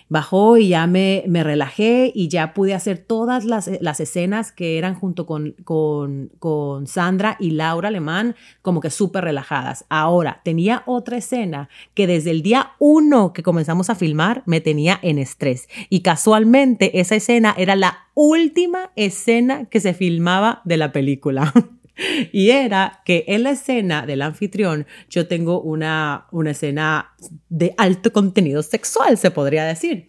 bajó 0.09 0.57
y 0.57 0.69
ya 0.69 0.87
me, 0.87 1.25
me 1.27 1.43
relajé 1.43 2.13
y 2.15 2.29
ya 2.29 2.55
pude 2.55 2.75
hacer 2.75 2.99
todas 2.99 3.45
las, 3.45 3.71
las 3.81 4.01
escenas 4.01 4.53
que 4.53 4.79
eran 4.79 4.95
junto 4.95 5.27
con, 5.27 5.53
con, 5.65 6.31
con 6.39 6.87
Sandra 6.87 7.37
y 7.41 7.51
Laura 7.51 7.89
Alemán 7.89 8.35
como 8.63 8.81
que 8.81 8.91
súper 8.91 9.25
relajadas. 9.25 9.85
Ahora, 9.89 10.41
tenía 10.45 10.83
otra 10.87 11.17
escena 11.17 11.69
que 11.95 12.07
desde 12.07 12.31
el 12.31 12.43
día 12.43 12.73
uno 12.79 13.33
que 13.33 13.43
comenzamos 13.43 13.91
a 13.91 13.95
filmar 13.95 14.43
me 14.47 14.61
tenía 14.61 14.99
en 15.03 15.19
estrés 15.19 15.69
y 15.89 16.01
casualmente 16.01 17.01
esa 17.01 17.17
escena 17.17 17.55
era 17.57 17.77
la 17.77 18.09
última 18.15 18.91
escena 18.97 19.67
que 19.67 19.81
se 19.81 19.95
filmaba 19.95 20.63
de 20.65 20.77
la 20.77 20.93
película. 20.93 21.53
Y 22.33 22.51
era 22.51 23.03
que 23.05 23.25
en 23.29 23.43
la 23.43 23.51
escena 23.51 24.07
del 24.07 24.23
anfitrión 24.23 24.87
yo 25.09 25.27
tengo 25.27 25.61
una, 25.61 26.27
una 26.33 26.51
escena 26.51 27.15
de 27.49 27.75
alto 27.77 28.13
contenido 28.13 28.63
sexual, 28.63 29.19
se 29.19 29.31
podría 29.31 29.65
decir. 29.65 30.09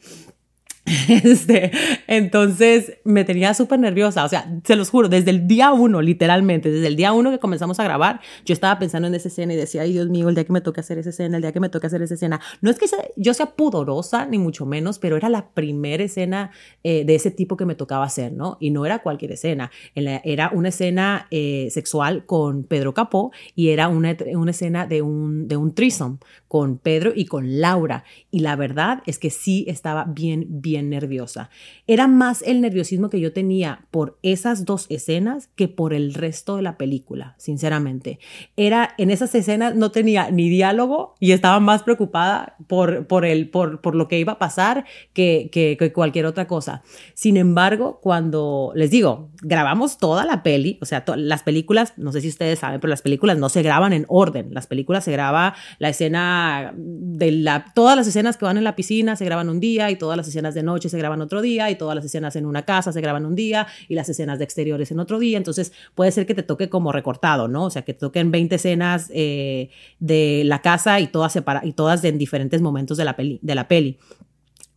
Este, 1.07 1.71
entonces 2.07 2.97
me 3.03 3.23
tenía 3.23 3.53
súper 3.53 3.79
nerviosa, 3.79 4.23
o 4.23 4.29
sea, 4.29 4.59
se 4.63 4.75
los 4.75 4.89
juro, 4.89 5.09
desde 5.09 5.31
el 5.31 5.47
día 5.47 5.71
uno, 5.71 6.01
literalmente, 6.01 6.69
desde 6.69 6.87
el 6.87 6.95
día 6.95 7.13
uno 7.13 7.31
que 7.31 7.39
comenzamos 7.39 7.79
a 7.79 7.83
grabar, 7.83 8.21
yo 8.45 8.53
estaba 8.53 8.77
pensando 8.77 9.07
en 9.07 9.15
esa 9.15 9.27
escena 9.29 9.53
y 9.53 9.55
decía, 9.55 9.81
ay 9.81 9.93
Dios 9.93 10.09
mío, 10.09 10.29
el 10.29 10.35
día 10.35 10.43
que 10.43 10.53
me 10.53 10.61
toque 10.61 10.81
hacer 10.81 10.97
esa 10.99 11.09
escena, 11.09 11.37
el 11.37 11.41
día 11.41 11.51
que 11.51 11.59
me 11.59 11.69
toque 11.69 11.87
hacer 11.87 12.01
esa 12.01 12.13
escena. 12.13 12.39
No 12.61 12.69
es 12.69 12.77
que 12.77 12.85
yo 13.15 13.33
sea 13.33 13.47
pudorosa, 13.55 14.25
ni 14.25 14.37
mucho 14.37 14.65
menos, 14.65 14.99
pero 14.99 15.17
era 15.17 15.29
la 15.29 15.49
primera 15.49 16.03
escena 16.03 16.51
eh, 16.83 17.03
de 17.05 17.15
ese 17.15 17.31
tipo 17.31 17.57
que 17.57 17.65
me 17.65 17.75
tocaba 17.75 18.05
hacer, 18.05 18.33
¿no? 18.33 18.57
Y 18.59 18.69
no 18.69 18.85
era 18.85 18.99
cualquier 18.99 19.31
escena, 19.31 19.71
era 19.95 20.51
una 20.53 20.69
escena 20.69 21.27
eh, 21.31 21.69
sexual 21.71 22.25
con 22.25 22.63
Pedro 22.63 22.93
Capó 22.93 23.31
y 23.55 23.69
era 23.69 23.87
una, 23.87 24.15
una 24.33 24.51
escena 24.51 24.85
de 24.85 25.01
un, 25.01 25.47
de 25.47 25.57
un 25.57 25.73
threesome 25.73 26.17
con 26.47 26.77
Pedro 26.77 27.11
y 27.15 27.25
con 27.25 27.59
Laura. 27.59 28.03
Y 28.31 28.39
la 28.39 28.55
verdad 28.55 29.01
es 29.05 29.19
que 29.19 29.29
sí 29.29 29.65
estaba 29.67 30.05
bien, 30.05 30.45
nerviosa. 30.83 31.49
Era 31.87 32.07
más 32.07 32.41
el 32.41 32.61
nerviosismo 32.61 33.09
que 33.09 33.19
yo 33.19 33.33
tenía 33.33 33.85
por 33.91 34.17
esas 34.23 34.65
dos 34.65 34.85
escenas 34.89 35.49
que 35.55 35.67
por 35.67 35.93
el 35.93 36.13
resto 36.13 36.55
de 36.57 36.61
la 36.61 36.77
película, 36.77 37.35
sinceramente. 37.37 38.19
Era 38.55 38.93
en 38.97 39.11
esas 39.11 39.33
escenas 39.35 39.75
no 39.75 39.91
tenía 39.91 40.31
ni 40.31 40.49
diálogo 40.49 41.15
y 41.19 41.31
estaba 41.31 41.59
más 41.59 41.83
preocupada 41.83 42.55
por, 42.67 43.07
por, 43.07 43.25
el, 43.25 43.49
por, 43.49 43.81
por 43.81 43.95
lo 43.95 44.07
que 44.07 44.19
iba 44.19 44.33
a 44.33 44.39
pasar 44.39 44.85
que, 45.13 45.49
que, 45.51 45.91
cualquier 45.93 46.25
otra 46.25 46.47
cosa. 46.47 46.81
Sin 47.13 47.37
embargo, 47.37 47.99
cuando 48.01 48.71
les 48.75 48.91
digo, 48.91 49.29
grabamos 49.41 49.97
toda 49.97 50.25
la 50.25 50.43
peli, 50.43 50.77
o 50.81 50.85
sea, 50.85 51.03
las 51.15 51.43
películas, 51.43 51.93
no 51.97 52.11
sé 52.11 52.21
si 52.21 52.29
ustedes 52.29 52.59
saben, 52.59 52.79
pero 52.79 52.89
las 52.89 53.01
películas 53.01 53.37
no 53.37 53.49
se 53.49 53.61
graban 53.61 53.93
en 53.93 54.05
orden. 54.07 54.53
Las 54.53 54.67
películas 54.67 55.03
se 55.03 55.11
graba 55.11 55.55
la 55.79 55.89
escena 55.89 56.73
de 56.75 57.31
la, 57.31 57.65
todas 57.73 57.95
las 57.95 58.07
escenas 58.07 58.37
que 58.37 58.45
van 58.45 58.57
en 58.57 58.63
la 58.63 58.75
piscina 58.75 59.15
se 59.15 59.25
graban 59.25 59.49
un 59.49 59.59
día 59.59 59.91
y 59.91 59.95
todas 59.95 60.17
las 60.17 60.27
escenas 60.27 60.53
de 60.53 60.63
noche 60.65 60.89
se 60.89 60.97
graban 60.97 61.21
otro 61.21 61.41
día 61.41 61.71
y 61.71 61.75
todas 61.75 61.95
las 61.95 62.03
escenas 62.03 62.35
en 62.35 62.45
una 62.45 62.65
casa 62.65 62.91
se 62.91 62.99
graban 62.99 63.25
un 63.25 63.35
día 63.35 63.67
y 63.87 63.95
las 63.95 64.09
escenas 64.09 64.39
de 64.39 64.43
exteriores 64.43 64.91
en 64.91 64.99
otro 64.99 65.19
día. 65.19 65.37
Entonces 65.37 65.71
puede 65.95 66.11
ser 66.11 66.25
que 66.25 66.35
te 66.35 66.43
toque 66.43 66.69
como 66.69 66.91
recortado, 66.91 67.47
¿no? 67.47 67.65
O 67.65 67.69
sea, 67.69 67.83
que 67.83 67.93
te 67.93 67.99
toquen 68.01 68.31
20 68.31 68.55
escenas 68.55 69.09
eh, 69.13 69.69
de 69.99 70.43
la 70.45 70.61
casa 70.61 70.99
y 70.99 71.07
todas, 71.07 71.31
separa 71.31 71.61
y 71.63 71.71
todas 71.71 72.03
en 72.03 72.17
diferentes 72.17 72.61
momentos 72.61 72.97
de 72.97 73.05
la 73.05 73.15
peli. 73.15 73.39
De 73.41 73.55
la 73.55 73.67
peli. 73.67 73.97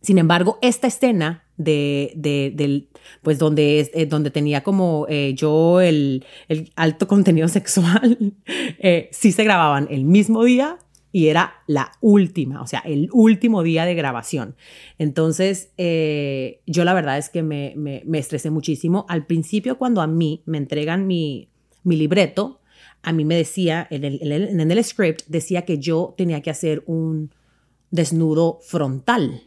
Sin 0.01 0.17
embargo, 0.17 0.59
esta 0.61 0.87
escena 0.87 1.43
de, 1.57 2.13
de, 2.15 2.53
del, 2.55 2.87
pues 3.21 3.37
donde, 3.37 3.91
eh, 3.93 4.05
donde 4.05 4.31
tenía 4.31 4.63
como 4.63 5.05
eh, 5.09 5.33
yo 5.35 5.81
el, 5.81 6.25
el, 6.47 6.71
alto 6.75 7.07
contenido 7.09 7.47
sexual, 7.47 8.33
eh, 8.79 9.09
sí 9.11 9.31
se 9.31 9.43
grababan 9.43 9.87
el 9.91 10.05
mismo 10.05 10.43
día 10.43 10.79
y 11.11 11.27
era 11.27 11.63
la 11.67 11.91
última, 12.01 12.61
o 12.61 12.67
sea, 12.67 12.79
el 12.79 13.09
último 13.11 13.63
día 13.63 13.85
de 13.85 13.95
grabación. 13.95 14.55
Entonces, 14.97 15.71
yo 15.77 16.83
la 16.83 16.93
verdad 16.93 17.17
es 17.17 17.29
que 17.29 17.43
me, 17.43 18.03
estresé 18.13 18.51
muchísimo. 18.51 19.05
Al 19.09 19.25
principio, 19.25 19.77
cuando 19.77 20.01
a 20.01 20.07
mí 20.07 20.43
me 20.45 20.57
entregan 20.57 21.07
mi, 21.07 21.49
mi 21.83 21.95
libreto, 21.95 22.61
a 23.01 23.11
mí 23.13 23.25
me 23.25 23.35
decía, 23.35 23.87
en 23.89 24.03
el 24.71 24.83
script, 24.83 25.21
decía 25.27 25.63
que 25.63 25.79
yo 25.79 26.13
tenía 26.17 26.41
que 26.41 26.49
hacer 26.49 26.83
un 26.85 27.31
desnudo 27.91 28.59
frontal. 28.61 29.43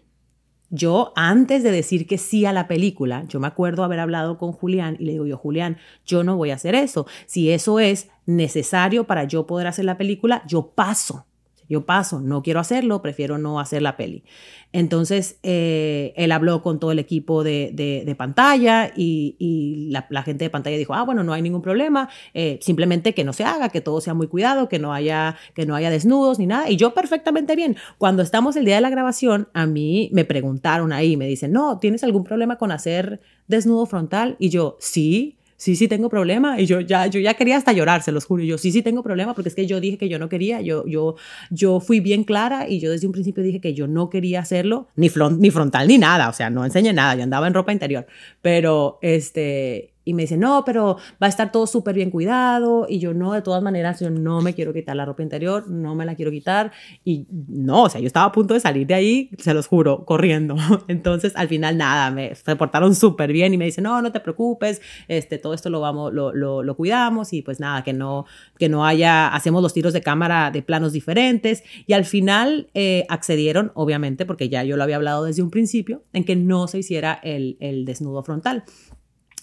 Yo, 0.75 1.13
antes 1.17 1.63
de 1.63 1.71
decir 1.71 2.07
que 2.07 2.17
sí 2.17 2.47
a 2.47 2.53
la 2.53 2.67
película, 2.67 3.27
yo 3.29 3.39
me 3.41 3.47
acuerdo 3.47 3.85
haber 3.85 4.01
hablado 4.01 4.39
con 4.39 4.53
Julián 4.53 4.97
y 4.99 5.05
le 5.05 5.13
digo 5.13 5.27
yo, 5.27 5.37
Julián, 5.37 5.77
yo 6.07 6.25
no 6.25 6.39
voy 6.39 6.51
a 6.51 6.55
hacer 6.55 6.75
eso. 6.75 7.07
Si 7.27 7.51
eso 7.51 7.79
es 7.79 8.09
necesario 8.25 9.05
para 9.05 9.25
yo 9.25 9.47
poder 9.47 9.67
hacer 9.67 9.85
la 9.85 9.99
película, 9.99 10.43
yo 10.47 10.69
paso. 10.69 11.27
Yo 11.69 11.87
paso, 11.87 12.21
no 12.21 12.43
quiero 12.43 12.61
hacerlo, 12.61 13.03
prefiero 13.03 13.39
no 13.39 13.61
hacer 13.61 13.83
la 13.83 13.97
peli. 13.97 14.25
Entonces, 14.73 15.39
eh, 15.43 16.15
él 16.17 16.33
habló 16.33 16.63
con 16.63 16.81
todo 16.81 16.93
el 16.93 16.99
equipo 16.99 17.45
de, 17.45 17.73
de, 17.75 18.15
pantalla 18.15 18.91
y, 18.97 19.89
la, 19.91 20.23
gente 20.23 20.45
de 20.45 20.51
pantalla 20.51 20.77
dijo, 20.77 20.95
ah, 20.95 21.03
bueno, 21.03 21.23
no 21.25 21.33
hay 21.33 21.43
ningún 21.43 21.61
problema, 21.61 22.09
eh, 22.33 22.59
simplemente 22.63 23.15
que 23.15 23.25
no 23.25 23.33
se 23.33 23.45
haga, 23.45 23.69
que 23.69 23.81
todo 23.81 24.01
sea 24.01 24.15
muy 24.15 24.29
cuidado, 24.29 24.69
que 24.69 24.79
no, 24.79 24.93
haya, 24.95 25.37
que 25.55 25.67
no 25.67 25.75
haya 25.75 25.91
desnudos 25.91 26.39
ni 26.39 26.47
nada. 26.47 26.71
Y 26.71 26.77
yo 26.77 26.95
perfectamente 26.95 27.55
bien. 27.55 27.77
Cuando 27.99 28.23
estamos 28.23 28.57
el 28.57 28.65
día 28.65 28.77
de 28.77 28.81
la 28.81 28.91
grabación, 28.91 29.49
a 29.53 29.67
mí 29.67 30.09
me 30.13 30.25
preguntaron 30.25 30.93
ahí, 30.93 31.17
me 31.17 31.27
dicen, 31.27 31.53
no, 31.53 31.79
¿tienes 31.79 32.03
algún 32.03 32.25
problema 32.25 32.57
con 32.57 32.73
hacer 32.73 33.21
desnudo 33.49 33.85
frontal? 33.87 34.37
Y 34.39 34.49
yo, 34.49 34.77
sí 34.81 35.39
sí, 35.63 35.77
sí 35.77 35.87
tengo 35.87 36.09
problema. 36.09 36.61
Y 36.61 36.67
yo 36.67 36.81
ya, 36.81 37.07
yo 37.07 37.21
ya 37.21 37.35
quería 37.35 37.57
hasta 37.57 37.73
llorar, 37.73 38.03
se 38.03 38.11
los 38.11 38.25
juro. 38.25 38.43
Yo, 38.43 38.59
sí, 38.59 38.73
sí 38.73 38.83
tengo 38.83 39.05
problema 39.05 39.33
porque 39.33 39.49
es 39.49 39.55
que 39.55 39.67
yo 39.67 39.81
dije 39.81 39.97
que 39.97 40.09
yo 40.09 40.19
no 40.19 40.29
quería. 40.29 40.61
Yo, 40.61 40.85
yo, 40.87 41.15
yo 41.51 41.79
fui 41.79 42.01
bien 42.01 42.25
clara 42.25 42.69
y 42.69 42.81
yo 42.81 42.91
desde 42.91 43.07
un 43.07 43.13
principio 43.13 43.45
dije 43.45 43.61
que 43.61 43.73
yo 43.73 43.87
no 43.87 44.11
quería 44.11 44.41
hacerlo, 44.41 44.89
ni, 44.97 45.09
ni 45.39 45.51
frontal 45.53 45.87
ni 45.87 45.99
nada. 45.99 46.29
O 46.29 46.33
sea, 46.33 46.51
no 46.51 46.65
enseñé 46.65 46.93
nada. 46.93 47.15
Yo 47.15 47.23
andaba 47.23 47.47
en 47.47 47.55
ropa 47.55 47.73
interior. 47.73 48.07
Pero, 48.41 48.99
este, 49.03 49.92
y 50.05 50.15
me 50.15 50.23
dice, 50.23 50.37
no, 50.37 50.65
pero 50.65 50.97
va 51.23 51.27
a 51.27 51.29
estar 51.29 51.53
todo 51.53 51.67
súper 51.67 51.95
bien 51.95 52.11
cuidado. 52.11 52.87
Y 52.89 52.99
yo, 52.99 53.15
no, 53.15 53.33
de 53.33 53.43
todas 53.43 53.63
maneras, 53.63 54.01
yo 54.01 54.11
no 54.11 54.41
me 54.41 54.55
quiero 54.55 54.73
quitar 54.73 54.97
la 54.97 55.05
ropa 55.05 55.23
interior, 55.23 55.69
no 55.69 55.95
me 55.95 56.05
la 56.05 56.15
quiero 56.15 56.31
quitar. 56.31 56.73
Y 57.05 57.27
no, 57.31 57.85
o 57.85 57.89
sea, 57.89 58.01
yo 58.01 58.07
estaba 58.07 58.27
a 58.27 58.33
punto 58.33 58.55
de 58.55 58.61
salir 58.61 58.87
de 58.87 58.95
ahí, 58.95 59.31
se 59.39 59.55
los 59.55 59.67
juro, 59.67 60.05
corriendo. 60.05 60.57
Entonces, 60.89 61.33
al 61.37 61.49
final, 61.49 61.77
nada, 61.77 62.11
me 62.11 62.35
se 62.35 62.57
portaron 62.57 62.95
súper 62.95 63.33
bien 63.33 63.55
y 63.55 63.59
me 63.59 63.67
dice, 63.67 63.81
no, 63.81 64.03
no 64.03 64.13
te 64.13 64.21
preocupes, 64.21 64.81
este, 65.09 65.39
todo 65.39 65.55
esto 65.55 65.71
lo, 65.71 65.81
vamos, 65.81 66.13
lo, 66.13 66.33
lo, 66.33 66.63
lo, 66.63 66.77
cuidamos 66.77 67.33
y 67.33 67.43
pues 67.43 67.61
nada, 67.61 67.85
que 67.85 67.93
no, 67.93 68.27
que 68.59 68.69
no 68.69 68.85
haya, 68.85 69.29
hacemos 69.29 69.63
los 69.63 69.73
tiros 69.73 69.93
de 69.93 70.03
cámara 70.03 70.51
de 70.51 70.63
planos 70.63 70.93
diferentes. 70.93 71.63
Y 71.87 71.93
al 71.93 72.05
final 72.05 72.69
eh, 72.75 73.07
accedieron, 73.09 73.71
obviamente, 73.75 74.27
porque 74.27 74.49
ya 74.49 74.65
yo 74.65 74.77
lo 74.77 74.83
había 74.83 74.97
hablado 74.97 75.25
desde 75.25 75.43
un 75.43 75.51
principio, 75.51 76.03
en 76.13 76.25
que 76.25 76.35
no 76.35 76.67
se 76.67 76.79
hiciera 76.79 77.21
el, 77.23 77.57
el 77.61 77.85
desnudo 77.85 78.23
frontal. 78.25 78.65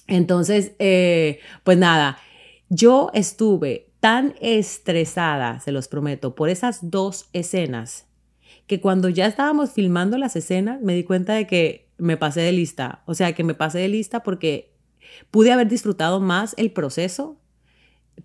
Entonces, 0.10 0.74
eh, 0.80 1.40
pues 1.64 1.78
nada, 1.78 2.18
yo 2.70 3.12
estuve 3.14 3.92
tan 4.00 4.36
estresada, 4.42 5.60
se 5.60 5.72
los 5.72 5.88
prometo, 5.88 6.36
por 6.36 6.50
esas 6.50 6.90
dos 6.90 7.30
escenas, 7.34 8.08
que 8.68 8.82
cuando 8.82 9.10
ya 9.10 9.26
estábamos 9.26 9.72
filmando 9.72 10.18
las 10.18 10.36
escenas, 10.36 10.82
me 10.82 10.96
di 10.96 11.04
cuenta 11.04 11.34
de 11.34 11.48
que 11.48 11.90
me 11.98 12.18
pasé 12.18 12.42
de 12.42 12.52
lista. 12.52 13.04
O 13.06 13.14
sea, 13.14 13.34
que 13.34 13.44
me 13.44 13.56
pasé 13.56 13.80
de 13.80 13.88
lista 13.88 14.22
porque 14.22 14.72
pude 15.32 15.52
haber 15.52 15.68
disfrutado 15.68 16.20
más 16.20 16.54
el 16.58 16.72
proceso, 16.72 17.38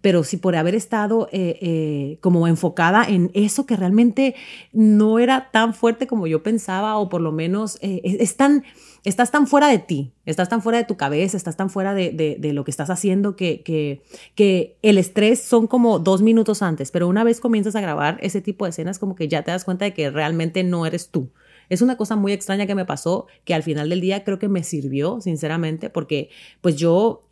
pero 0.00 0.22
sí 0.22 0.36
por 0.36 0.54
haber 0.56 0.74
estado 0.74 1.28
eh, 1.32 1.58
eh, 1.60 2.18
como 2.20 2.46
enfocada 2.46 3.04
en 3.04 3.30
eso 3.32 3.64
que 3.64 3.76
realmente 3.76 4.34
no 4.72 5.18
era 5.18 5.50
tan 5.50 5.72
fuerte 5.72 6.06
como 6.06 6.26
yo 6.26 6.42
pensaba, 6.42 6.98
o 6.98 7.08
por 7.08 7.20
lo 7.20 7.32
menos 7.32 7.78
es 7.80 8.36
tan 8.36 8.64
estás 9.04 9.30
tan 9.30 9.46
fuera 9.46 9.68
de 9.68 9.78
ti, 9.78 10.12
estás 10.24 10.48
tan 10.48 10.62
fuera 10.62 10.78
de 10.78 10.84
tu 10.84 10.96
cabeza, 10.96 11.36
estás 11.36 11.56
tan 11.56 11.70
fuera 11.70 11.94
de, 11.94 12.38
lo 12.40 12.64
que 12.64 12.70
estás 12.70 12.90
haciendo 12.90 13.36
que, 13.36 13.62
que, 13.62 14.02
que, 14.34 14.78
el 14.82 14.98
estrés 14.98 15.42
son 15.42 15.66
como 15.66 15.98
dos 15.98 16.22
minutos 16.22 16.62
antes, 16.62 16.90
pero 16.90 17.06
una 17.06 17.22
vez 17.22 17.40
comienzas 17.40 17.76
a 17.76 17.80
grabar 17.80 18.18
ese 18.22 18.40
tipo 18.40 18.64
de 18.64 18.70
escenas 18.70 18.98
como 18.98 19.14
que 19.14 19.28
ya 19.28 19.42
te 19.42 19.50
das 19.50 19.64
cuenta 19.64 19.84
de 19.84 19.94
que 19.94 20.10
realmente 20.10 20.64
no 20.64 20.86
eres 20.86 21.10
tú. 21.10 21.30
Es 21.68 21.82
una 21.82 21.96
cosa 21.96 22.16
muy 22.16 22.32
extraña 22.32 22.66
que 22.66 22.74
me 22.74 22.84
pasó, 22.84 23.26
que 23.44 23.54
al 23.54 23.62
final 23.62 23.88
del 23.88 24.00
día 24.00 24.24
creo 24.24 24.38
que 24.38 24.48
me 24.48 24.64
sirvió, 24.64 25.20
sinceramente, 25.20 25.90
porque 25.90 26.30
pues 26.60 26.76
yo, 26.76 27.26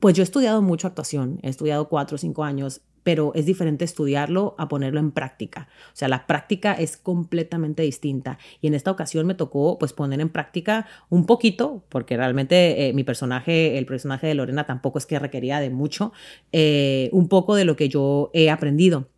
pues 0.00 0.14
yo 0.14 0.22
he 0.22 0.24
estudiado 0.24 0.62
mucho 0.62 0.86
actuación, 0.86 1.38
he 1.42 1.48
estudiado 1.48 1.88
cuatro 1.88 2.16
o 2.16 2.18
cinco 2.18 2.44
años 2.44 2.82
pero 3.02 3.32
es 3.34 3.46
diferente 3.46 3.84
estudiarlo 3.84 4.54
a 4.58 4.68
ponerlo 4.68 5.00
en 5.00 5.10
práctica. 5.10 5.68
O 5.92 5.96
sea, 5.96 6.08
la 6.08 6.26
práctica 6.26 6.72
es 6.72 6.96
completamente 6.96 7.82
distinta. 7.82 8.38
Y 8.60 8.66
en 8.66 8.74
esta 8.74 8.90
ocasión 8.90 9.26
me 9.26 9.34
tocó 9.34 9.78
pues 9.78 9.92
poner 9.92 10.20
en 10.20 10.28
práctica 10.28 10.86
un 11.08 11.26
poquito, 11.26 11.84
porque 11.88 12.16
realmente 12.16 12.88
eh, 12.88 12.92
mi 12.92 13.04
personaje, 13.04 13.78
el 13.78 13.86
personaje 13.86 14.26
de 14.26 14.34
Lorena 14.34 14.66
tampoco 14.66 14.98
es 14.98 15.06
que 15.06 15.18
requería 15.18 15.60
de 15.60 15.70
mucho, 15.70 16.12
eh, 16.52 17.08
un 17.12 17.28
poco 17.28 17.54
de 17.54 17.64
lo 17.64 17.76
que 17.76 17.88
yo 17.88 18.30
he 18.32 18.50
aprendido. 18.50 19.08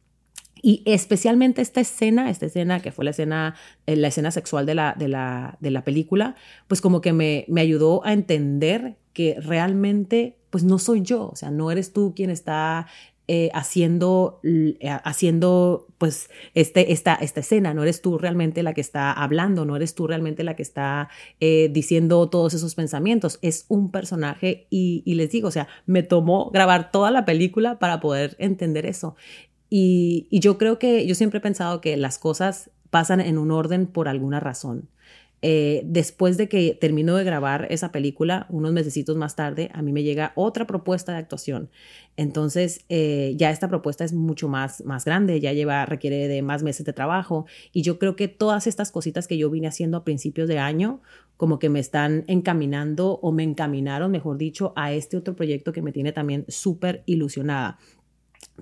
Y 0.62 0.82
especialmente 0.84 1.62
esta 1.62 1.80
escena, 1.80 2.28
esta 2.28 2.46
escena 2.46 2.80
que 2.80 2.92
fue 2.92 3.04
la 3.04 3.12
escena, 3.12 3.54
eh, 3.86 3.96
la 3.96 4.08
escena 4.08 4.30
sexual 4.30 4.66
de 4.66 4.74
la, 4.74 4.94
de 4.98 5.08
la, 5.08 5.56
de 5.60 5.70
la 5.70 5.84
película, 5.84 6.36
pues 6.68 6.80
como 6.80 7.00
que 7.00 7.12
me, 7.12 7.46
me 7.48 7.62
ayudó 7.62 8.04
a 8.04 8.12
entender 8.12 8.96
que 9.12 9.36
realmente 9.40 10.36
pues 10.50 10.64
no 10.64 10.78
soy 10.78 11.02
yo, 11.02 11.28
o 11.28 11.36
sea, 11.36 11.50
no 11.50 11.70
eres 11.70 11.92
tú 11.92 12.12
quien 12.14 12.28
está 12.28 12.88
eh, 13.32 13.48
haciendo, 13.54 14.40
eh, 14.42 14.76
haciendo 15.04 15.86
pues 15.98 16.30
este, 16.54 16.90
esta, 16.90 17.14
esta 17.14 17.38
escena, 17.38 17.74
no 17.74 17.84
eres 17.84 18.02
tú 18.02 18.18
realmente 18.18 18.64
la 18.64 18.74
que 18.74 18.80
está 18.80 19.12
hablando, 19.12 19.64
no 19.64 19.76
eres 19.76 19.94
tú 19.94 20.08
realmente 20.08 20.42
la 20.42 20.56
que 20.56 20.64
está 20.64 21.10
eh, 21.38 21.70
diciendo 21.72 22.28
todos 22.28 22.54
esos 22.54 22.74
pensamientos, 22.74 23.38
es 23.40 23.66
un 23.68 23.92
personaje 23.92 24.66
y, 24.68 25.04
les 25.14 25.30
digo, 25.30 25.46
o 25.46 25.52
sea, 25.52 25.68
me 25.86 26.02
tomó 26.02 26.50
grabar 26.50 26.90
toda 26.90 27.12
la 27.12 27.24
película 27.24 27.78
para 27.78 28.00
poder 28.00 28.34
entender 28.40 28.84
eso. 28.84 29.14
Y 29.68 30.26
yo 30.32 30.58
creo 30.58 30.80
que 30.80 31.06
yo 31.06 31.14
siempre 31.14 31.38
he 31.38 31.40
pensado 31.40 31.80
que 31.80 31.96
las 31.96 32.18
cosas 32.18 32.72
pasan 32.90 33.20
en 33.20 33.38
un 33.38 33.52
orden 33.52 33.86
por 33.86 34.08
alguna 34.08 34.40
razón. 34.40 34.88
Eh, 35.42 35.82
después 35.86 36.36
de 36.36 36.48
que 36.48 36.76
termino 36.78 37.16
de 37.16 37.24
grabar 37.24 37.66
esa 37.70 37.92
película, 37.92 38.46
unos 38.50 38.72
mesecitos 38.72 39.16
más 39.16 39.36
tarde, 39.36 39.70
a 39.72 39.80
mí 39.80 39.92
me 39.92 40.02
llega 40.02 40.32
otra 40.34 40.66
propuesta 40.66 41.12
de 41.12 41.18
actuación. 41.18 41.70
Entonces, 42.16 42.84
eh, 42.90 43.34
ya 43.36 43.50
esta 43.50 43.68
propuesta 43.68 44.04
es 44.04 44.12
mucho 44.12 44.48
más, 44.48 44.84
más 44.84 45.06
grande, 45.06 45.40
ya 45.40 45.52
lleva, 45.52 45.86
requiere 45.86 46.28
de 46.28 46.42
más 46.42 46.62
meses 46.62 46.84
de 46.84 46.92
trabajo. 46.92 47.46
Y 47.72 47.82
yo 47.82 47.98
creo 47.98 48.16
que 48.16 48.28
todas 48.28 48.66
estas 48.66 48.90
cositas 48.90 49.26
que 49.26 49.38
yo 49.38 49.48
vine 49.48 49.68
haciendo 49.68 49.96
a 49.96 50.04
principios 50.04 50.46
de 50.48 50.58
año, 50.58 51.00
como 51.38 51.58
que 51.58 51.70
me 51.70 51.80
están 51.80 52.24
encaminando 52.26 53.18
o 53.22 53.32
me 53.32 53.42
encaminaron, 53.42 54.10
mejor 54.10 54.36
dicho, 54.36 54.74
a 54.76 54.92
este 54.92 55.16
otro 55.16 55.34
proyecto 55.34 55.72
que 55.72 55.80
me 55.80 55.92
tiene 55.92 56.12
también 56.12 56.44
súper 56.48 57.02
ilusionada. 57.06 57.78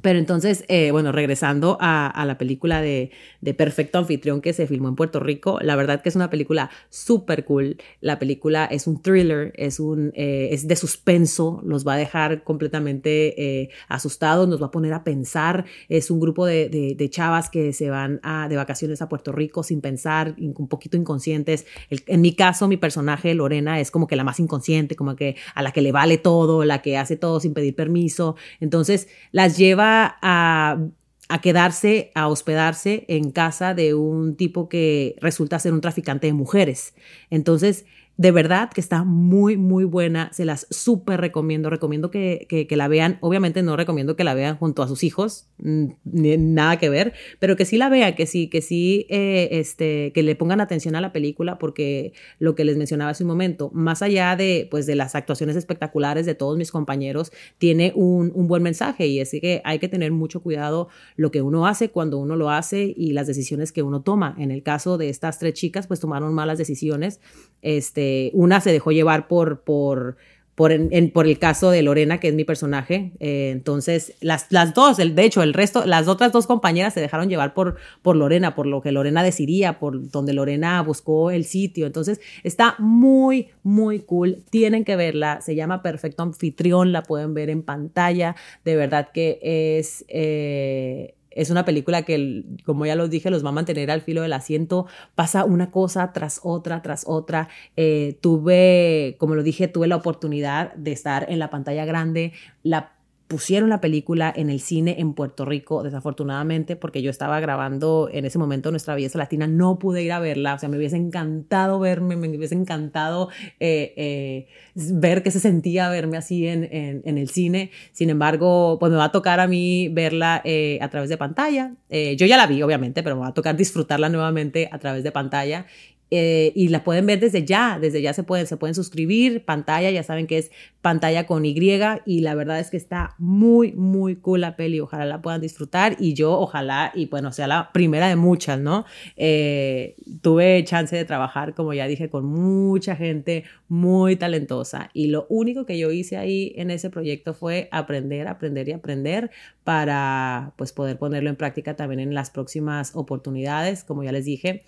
Pero 0.02 0.18
entonces, 0.18 0.64
eh, 0.68 0.90
bueno, 0.90 1.12
regresando 1.12 1.76
a, 1.80 2.24
la 2.26 2.38
película 2.38 2.80
de, 2.80 3.10
Perfecto 3.56 3.98
Anfitrión 3.98 4.40
que 4.40 4.52
se 4.52 4.66
filmó 4.66 4.88
en 4.88 4.94
Puerto 4.94 5.20
Rico, 5.20 5.58
la 5.62 5.74
verdad 5.74 6.02
que 6.02 6.08
es 6.08 6.16
una 6.16 6.30
película 6.30 6.70
súper 6.90 7.44
cool. 7.44 7.76
La 8.00 8.18
película 8.18 8.66
es 8.66 8.86
un 8.86 9.02
thriller, 9.02 9.52
es, 9.56 9.80
un, 9.80 10.12
eh, 10.14 10.48
es 10.52 10.68
de 10.68 10.76
suspenso, 10.76 11.60
los 11.64 11.86
va 11.86 11.94
a 11.94 11.96
dejar 11.96 12.44
completamente 12.44 13.62
eh, 13.62 13.70
asustados, 13.88 14.48
nos 14.48 14.60
va 14.62 14.66
a 14.66 14.70
poner 14.70 14.92
a 14.92 15.02
pensar. 15.02 15.64
Es 15.88 16.10
un 16.10 16.20
grupo 16.20 16.46
de, 16.46 17.08
chavas 17.10 17.48
que 17.48 17.72
se 17.72 17.90
van 17.90 18.20
a, 18.22 18.48
de 18.48 18.56
vacaciones 18.56 19.00
a 19.00 19.08
Puerto 19.08 19.32
Rico 19.32 19.62
sin 19.62 19.80
pensar, 19.80 20.34
un 20.38 20.68
poquito 20.68 20.96
inconscientes. 20.96 21.66
en 21.88 22.20
mi 22.20 22.34
caso, 22.34 22.68
mi 22.68 22.76
personaje, 22.76 23.34
Lorena, 23.34 23.80
es 23.80 23.90
como 23.90 24.06
que 24.06 24.16
la 24.16 24.24
más 24.24 24.38
inconsciente, 24.40 24.94
como 24.94 25.16
que 25.16 25.36
a 25.54 25.62
la 25.62 25.72
que 25.72 25.80
le 25.80 25.90
vale 25.90 26.18
todo, 26.18 26.64
la 26.64 26.82
que 26.82 26.98
hace 26.98 27.16
todo 27.16 27.40
sin 27.40 27.54
pedir 27.54 27.74
permiso. 27.74 28.36
Entonces, 28.60 29.08
las 29.32 29.56
lleva 29.56 29.87
a, 30.22 31.38
quedarse, 31.42 32.10
a 32.14 32.28
hospedarse 32.28 33.04
en 33.08 33.30
casa 33.30 33.74
de 33.74 33.94
un 33.94 34.36
tipo 34.36 34.68
que 34.68 35.16
resulta 35.20 35.58
ser 35.58 35.72
un 35.72 35.80
traficante 35.80 36.26
de 36.26 36.32
mujeres. 36.32 36.94
Entonces, 37.30 37.84
de 38.18 38.32
verdad 38.32 38.68
que 38.70 38.80
está 38.80 39.04
muy, 39.04 39.56
muy 39.56 39.84
buena. 39.84 40.28
Se 40.32 40.44
las 40.44 40.66
súper 40.70 41.20
recomiendo. 41.20 41.70
Recomiendo 41.70 42.10
que, 42.10 42.46
que, 42.48 42.76
la 42.76 42.88
vean. 42.88 43.16
Obviamente 43.20 43.62
no 43.62 43.76
recomiendo 43.76 44.16
que 44.16 44.24
la 44.24 44.34
vean 44.34 44.56
junto 44.56 44.82
a 44.82 44.88
sus 44.88 45.04
hijos, 45.04 45.46
nada 45.58 46.78
que 46.78 46.88
ver, 46.88 47.12
pero 47.38 47.54
que 47.54 47.64
sí 47.64 47.78
la 47.78 47.88
vean, 47.88 48.16
que 48.16 48.26
sí, 48.26 48.48
que 48.48 48.60
sí, 48.60 49.06
eh, 49.08 49.48
este, 49.52 50.10
que 50.14 50.24
le 50.24 50.34
pongan 50.34 50.60
atención 50.60 50.96
a 50.96 51.00
la 51.00 51.12
película, 51.12 51.58
porque 51.58 52.12
lo 52.40 52.56
que 52.56 52.64
les 52.64 52.76
mencionaba 52.76 53.12
hace 53.12 53.22
un 53.22 53.28
momento, 53.28 53.70
más 53.72 54.02
allá 54.02 54.34
de, 54.34 54.66
pues, 54.68 54.86
de 54.86 54.96
las 54.96 55.14
actuaciones 55.14 55.54
espectaculares 55.54 56.26
de 56.26 56.34
todos 56.34 56.58
mis 56.58 56.72
compañeros, 56.72 57.30
tiene 57.58 57.92
un, 57.94 58.32
un 58.34 58.48
buen 58.48 58.64
mensaje 58.64 59.06
y 59.06 59.20
es 59.20 59.30
que 59.30 59.62
hay 59.64 59.78
que 59.78 59.88
tener 59.88 60.10
mucho 60.10 60.40
cuidado 60.40 60.88
lo 61.14 61.30
que 61.30 61.40
uno 61.40 61.68
hace 61.68 61.90
cuando 61.90 62.18
uno 62.18 62.34
lo 62.34 62.50
hace 62.50 62.92
y 62.96 63.12
las 63.12 63.28
decisiones 63.28 63.70
que 63.70 63.84
uno 63.84 64.02
toma. 64.02 64.34
En 64.38 64.50
el 64.50 64.64
caso 64.64 64.98
de 64.98 65.08
estas 65.08 65.38
tres 65.38 65.54
chicas, 65.54 65.86
pues 65.86 66.00
tomaron 66.00 66.34
malas 66.34 66.58
decisiones. 66.58 67.20
Este, 67.62 68.07
una 68.34 68.60
se 68.60 68.72
dejó 68.72 68.90
llevar 68.92 69.28
por, 69.28 69.60
por, 69.60 70.16
por, 70.54 70.72
por 71.12 71.26
el 71.26 71.38
caso 71.38 71.70
de 71.70 71.82
Lorena, 71.82 72.18
que 72.18 72.28
es 72.28 72.34
mi 72.34 72.44
personaje. 72.44 73.12
Eh, 73.20 73.50
entonces, 73.52 74.14
las, 74.20 74.46
las 74.50 74.74
dos, 74.74 74.98
el, 74.98 75.14
de 75.14 75.24
hecho, 75.24 75.42
el 75.42 75.54
resto, 75.54 75.86
las 75.86 76.08
otras 76.08 76.32
dos 76.32 76.46
compañeras 76.46 76.94
se 76.94 77.00
dejaron 77.00 77.28
llevar 77.28 77.54
por, 77.54 77.76
por 78.02 78.16
Lorena, 78.16 78.54
por 78.54 78.66
lo 78.66 78.80
que 78.80 78.90
Lorena 78.90 79.22
decidía, 79.22 79.78
por 79.78 80.10
donde 80.10 80.32
Lorena 80.32 80.82
buscó 80.82 81.30
el 81.30 81.44
sitio. 81.44 81.86
Entonces, 81.86 82.20
está 82.42 82.74
muy, 82.78 83.48
muy 83.62 84.00
cool. 84.00 84.42
Tienen 84.50 84.84
que 84.84 84.96
verla. 84.96 85.40
Se 85.40 85.54
llama 85.54 85.82
Perfecto 85.82 86.24
Anfitrión. 86.24 86.92
La 86.92 87.02
pueden 87.04 87.34
ver 87.34 87.50
en 87.50 87.62
pantalla. 87.62 88.34
De 88.64 88.74
verdad 88.74 89.10
que 89.14 89.38
es... 89.42 90.04
Eh, 90.08 91.14
es 91.38 91.50
una 91.50 91.64
película 91.64 92.02
que, 92.02 92.44
como 92.64 92.84
ya 92.84 92.96
los 92.96 93.10
dije, 93.10 93.30
los 93.30 93.44
va 93.44 93.50
a 93.50 93.52
mantener 93.52 93.92
al 93.92 94.00
filo 94.00 94.22
del 94.22 94.32
asiento. 94.32 94.86
Pasa 95.14 95.44
una 95.44 95.70
cosa 95.70 96.12
tras 96.12 96.40
otra, 96.42 96.82
tras 96.82 97.04
otra. 97.06 97.48
Eh, 97.76 98.18
tuve, 98.20 99.16
como 99.18 99.36
lo 99.36 99.44
dije, 99.44 99.68
tuve 99.68 99.86
la 99.86 99.96
oportunidad 99.96 100.74
de 100.74 100.90
estar 100.90 101.26
en 101.30 101.38
la 101.38 101.48
pantalla 101.48 101.84
grande. 101.84 102.32
La 102.64 102.97
pusieron 103.28 103.68
la 103.68 103.82
película 103.82 104.32
en 104.34 104.48
el 104.48 104.58
cine 104.58 104.96
en 104.98 105.12
Puerto 105.12 105.44
Rico, 105.44 105.82
desafortunadamente, 105.82 106.76
porque 106.76 107.02
yo 107.02 107.10
estaba 107.10 107.38
grabando 107.40 108.08
en 108.10 108.24
ese 108.24 108.38
momento 108.38 108.70
Nuestra 108.70 108.94
Belleza 108.94 109.18
Latina, 109.18 109.46
no 109.46 109.78
pude 109.78 110.02
ir 110.02 110.12
a 110.12 110.18
verla, 110.18 110.54
o 110.54 110.58
sea, 110.58 110.70
me 110.70 110.78
hubiese 110.78 110.96
encantado 110.96 111.78
verme, 111.78 112.16
me 112.16 112.28
hubiese 112.28 112.54
encantado 112.54 113.28
eh, 113.60 113.92
eh, 113.96 114.46
ver 114.74 115.22
qué 115.22 115.30
se 115.30 115.40
sentía 115.40 115.90
verme 115.90 116.16
así 116.16 116.48
en, 116.48 116.68
en, 116.72 117.18
el 117.18 117.28
cine, 117.28 117.70
sin 117.92 118.08
embargo, 118.08 118.78
pues 118.80 118.90
me 118.90 118.96
va 118.96 119.04
a 119.04 119.12
tocar 119.12 119.40
a 119.40 119.46
mí 119.46 119.88
verla 119.90 120.40
eh, 120.44 120.78
a 120.80 120.88
través 120.88 121.10
de 121.10 121.18
pantalla, 121.18 121.74
yo 121.90 122.26
ya 122.26 122.36
la 122.38 122.46
vi, 122.46 122.62
obviamente, 122.62 123.02
pero 123.02 123.16
me 123.16 123.22
va 123.22 123.28
a 123.28 123.34
tocar 123.34 123.56
disfrutarla 123.56 124.08
nuevamente 124.08 124.70
a 124.72 124.78
través 124.78 125.04
de 125.04 125.12
pantalla 125.12 125.66
eh, 126.10 126.52
y 126.54 126.68
la 126.68 126.84
pueden 126.84 127.06
ver 127.06 127.20
desde 127.20 127.44
ya, 127.44 127.78
desde 127.80 128.00
ya 128.00 128.12
se 128.12 128.22
pueden, 128.22 128.46
se 128.46 128.56
pueden 128.56 128.74
suscribir, 128.74 129.44
pantalla, 129.44 129.90
ya 129.90 130.02
saben 130.02 130.26
que 130.26 130.38
es 130.38 130.50
pantalla 130.80 131.26
con 131.26 131.44
Y 131.44 131.58
y 132.06 132.20
la 132.20 132.34
verdad 132.34 132.60
es 132.60 132.70
que 132.70 132.76
está 132.76 133.14
muy, 133.18 133.72
muy 133.72 134.16
cool 134.16 134.40
la 134.40 134.56
peli, 134.56 134.80
ojalá 134.80 135.04
la 135.04 135.20
puedan 135.20 135.40
disfrutar 135.40 135.96
y 135.98 136.14
yo 136.14 136.38
ojalá, 136.38 136.92
y 136.94 137.06
bueno, 137.06 137.32
sea 137.32 137.46
la 137.46 137.72
primera 137.72 138.08
de 138.08 138.16
muchas, 138.16 138.58
¿no? 138.60 138.84
Eh, 139.16 139.96
tuve 140.22 140.62
chance 140.64 140.94
de 140.94 141.04
trabajar, 141.04 141.54
como 141.54 141.74
ya 141.74 141.86
dije, 141.86 142.08
con 142.08 142.24
mucha 142.24 142.96
gente 142.96 143.44
muy 143.68 144.16
talentosa 144.16 144.90
y 144.94 145.08
lo 145.08 145.26
único 145.28 145.66
que 145.66 145.78
yo 145.78 145.90
hice 145.90 146.16
ahí 146.16 146.52
en 146.56 146.70
ese 146.70 146.90
proyecto 146.90 147.34
fue 147.34 147.68
aprender, 147.70 148.28
aprender 148.28 148.68
y 148.68 148.72
aprender 148.72 149.30
para 149.64 150.52
pues 150.56 150.72
poder 150.72 150.98
ponerlo 150.98 151.28
en 151.28 151.36
práctica 151.36 151.76
también 151.76 152.00
en 152.00 152.14
las 152.14 152.30
próximas 152.30 152.92
oportunidades, 152.94 153.84
como 153.84 154.04
ya 154.04 154.12
les 154.12 154.24
dije 154.24 154.64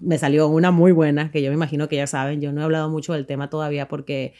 me 0.00 0.18
salió 0.18 0.48
una 0.48 0.70
muy 0.70 0.92
buena, 0.92 1.30
que 1.30 1.42
yo 1.42 1.50
me 1.50 1.54
imagino 1.54 1.88
que 1.88 1.96
ya 1.96 2.06
saben, 2.06 2.40
yo 2.40 2.52
no 2.52 2.60
he 2.60 2.64
hablado 2.64 2.88
mucho 2.88 3.12
del 3.12 3.26
tema 3.26 3.50
todavía 3.50 3.88
porque 3.88 4.34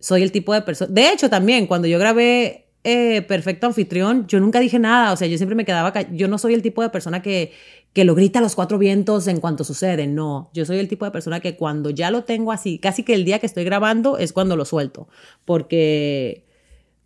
soy 0.00 0.22
el 0.22 0.32
tipo 0.32 0.52
de 0.54 0.62
persona... 0.62 0.92
De 0.92 1.10
hecho, 1.10 1.30
también 1.30 1.66
cuando 1.66 1.88
yo 1.88 1.98
grabé 1.98 2.66
eh, 2.84 3.22
Perfecto 3.22 3.66
Anfitrión, 3.66 4.26
yo 4.26 4.40
nunca 4.40 4.60
dije 4.60 4.78
nada, 4.78 5.12
o 5.12 5.16
sea, 5.16 5.28
yo 5.28 5.36
siempre 5.36 5.54
me 5.54 5.64
quedaba... 5.64 5.92
Yo 6.12 6.28
no 6.28 6.38
soy 6.38 6.54
el 6.54 6.62
tipo 6.62 6.82
de 6.82 6.90
persona 6.90 7.22
que, 7.22 7.52
que 7.92 8.04
lo 8.04 8.14
grita 8.14 8.38
a 8.38 8.42
los 8.42 8.54
cuatro 8.54 8.78
vientos 8.78 9.28
en 9.28 9.40
cuanto 9.40 9.64
sucede, 9.64 10.06
no, 10.06 10.50
yo 10.54 10.64
soy 10.64 10.78
el 10.78 10.88
tipo 10.88 11.04
de 11.04 11.10
persona 11.10 11.40
que 11.40 11.56
cuando 11.56 11.90
ya 11.90 12.10
lo 12.10 12.24
tengo 12.24 12.52
así, 12.52 12.78
casi 12.78 13.02
que 13.02 13.14
el 13.14 13.24
día 13.24 13.38
que 13.38 13.46
estoy 13.46 13.64
grabando 13.64 14.18
es 14.18 14.32
cuando 14.32 14.56
lo 14.56 14.64
suelto, 14.64 15.08
porque 15.44 16.44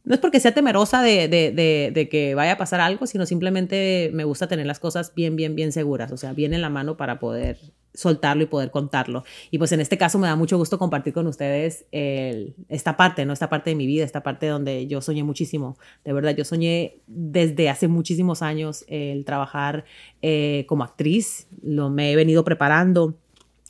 no 0.04 0.14
es 0.14 0.20
porque 0.20 0.38
sea 0.38 0.54
temerosa 0.54 1.02
de, 1.02 1.26
de, 1.26 1.90
de, 1.92 2.08
que 2.08 2.36
vaya 2.36 2.52
a 2.52 2.56
pasar 2.56 2.80
algo, 2.80 3.08
sino 3.08 3.26
simplemente 3.26 4.10
me 4.14 4.22
gusta 4.22 4.46
tener 4.46 4.64
las 4.64 4.78
cosas 4.78 5.12
bien, 5.16 5.34
bien, 5.34 5.56
bien 5.56 5.72
seguras, 5.72 6.12
o 6.12 6.16
sea, 6.16 6.32
bien 6.32 6.54
en 6.54 6.62
la 6.62 6.70
mano 6.70 6.96
para 6.96 7.18
poder 7.18 7.58
soltarlo 7.96 8.44
y 8.44 8.46
poder 8.46 8.70
contarlo. 8.70 9.24
Y 9.50 9.58
pues 9.58 9.72
en 9.72 9.80
este 9.80 9.98
caso 9.98 10.18
me 10.18 10.28
da 10.28 10.36
mucho 10.36 10.56
gusto 10.56 10.78
compartir 10.78 11.12
con 11.12 11.26
ustedes 11.26 11.86
esta 11.90 12.96
parte, 12.96 13.24
¿no? 13.24 13.32
Esta 13.32 13.48
parte 13.48 13.70
de 13.70 13.76
mi 13.76 13.86
vida, 13.86 14.04
esta 14.04 14.22
parte 14.22 14.46
donde 14.46 14.86
yo 14.86 15.00
soñé 15.00 15.24
muchísimo. 15.24 15.76
De 16.04 16.12
verdad, 16.12 16.36
yo 16.36 16.44
soñé 16.44 17.00
desde 17.06 17.68
hace 17.68 17.88
muchísimos 17.88 18.42
años 18.42 18.84
el 18.88 19.24
trabajar 19.24 19.84
eh, 20.22 20.64
como 20.68 20.84
actriz. 20.84 21.48
Lo 21.62 21.90
me 21.90 22.12
he 22.12 22.16
venido 22.16 22.44
preparando 22.44 23.14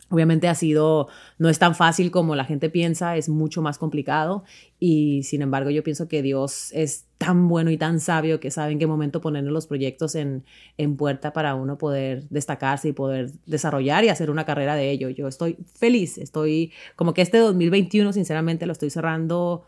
Obviamente 0.08 0.46
ha 0.46 0.54
sido, 0.54 1.08
no 1.38 1.48
es 1.48 1.58
tan 1.58 1.74
fácil 1.74 2.12
como 2.12 2.36
la 2.36 2.44
gente 2.44 2.70
piensa, 2.70 3.16
es 3.16 3.28
mucho 3.28 3.60
más 3.60 3.76
complicado 3.76 4.44
y 4.78 5.24
sin 5.24 5.42
embargo 5.42 5.70
yo 5.70 5.82
pienso 5.82 6.06
que 6.06 6.22
Dios 6.22 6.70
es 6.72 7.06
tan 7.18 7.48
bueno 7.48 7.72
y 7.72 7.76
tan 7.76 7.98
sabio 7.98 8.38
que 8.38 8.52
sabe 8.52 8.70
en 8.72 8.78
qué 8.78 8.86
momento 8.86 9.20
poner 9.20 9.42
los 9.44 9.66
proyectos 9.66 10.14
en, 10.14 10.44
en 10.78 10.96
puerta 10.96 11.32
para 11.32 11.56
uno 11.56 11.76
poder 11.76 12.28
destacarse 12.28 12.88
y 12.88 12.92
poder 12.92 13.32
desarrollar 13.46 14.04
y 14.04 14.08
hacer 14.08 14.30
una 14.30 14.44
carrera 14.44 14.76
de 14.76 14.92
ello. 14.92 15.08
Yo 15.08 15.26
estoy 15.26 15.56
feliz, 15.74 16.18
estoy 16.18 16.72
como 16.94 17.12
que 17.12 17.22
este 17.22 17.38
2021 17.38 18.12
sinceramente 18.12 18.66
lo 18.66 18.72
estoy 18.72 18.90
cerrando 18.90 19.64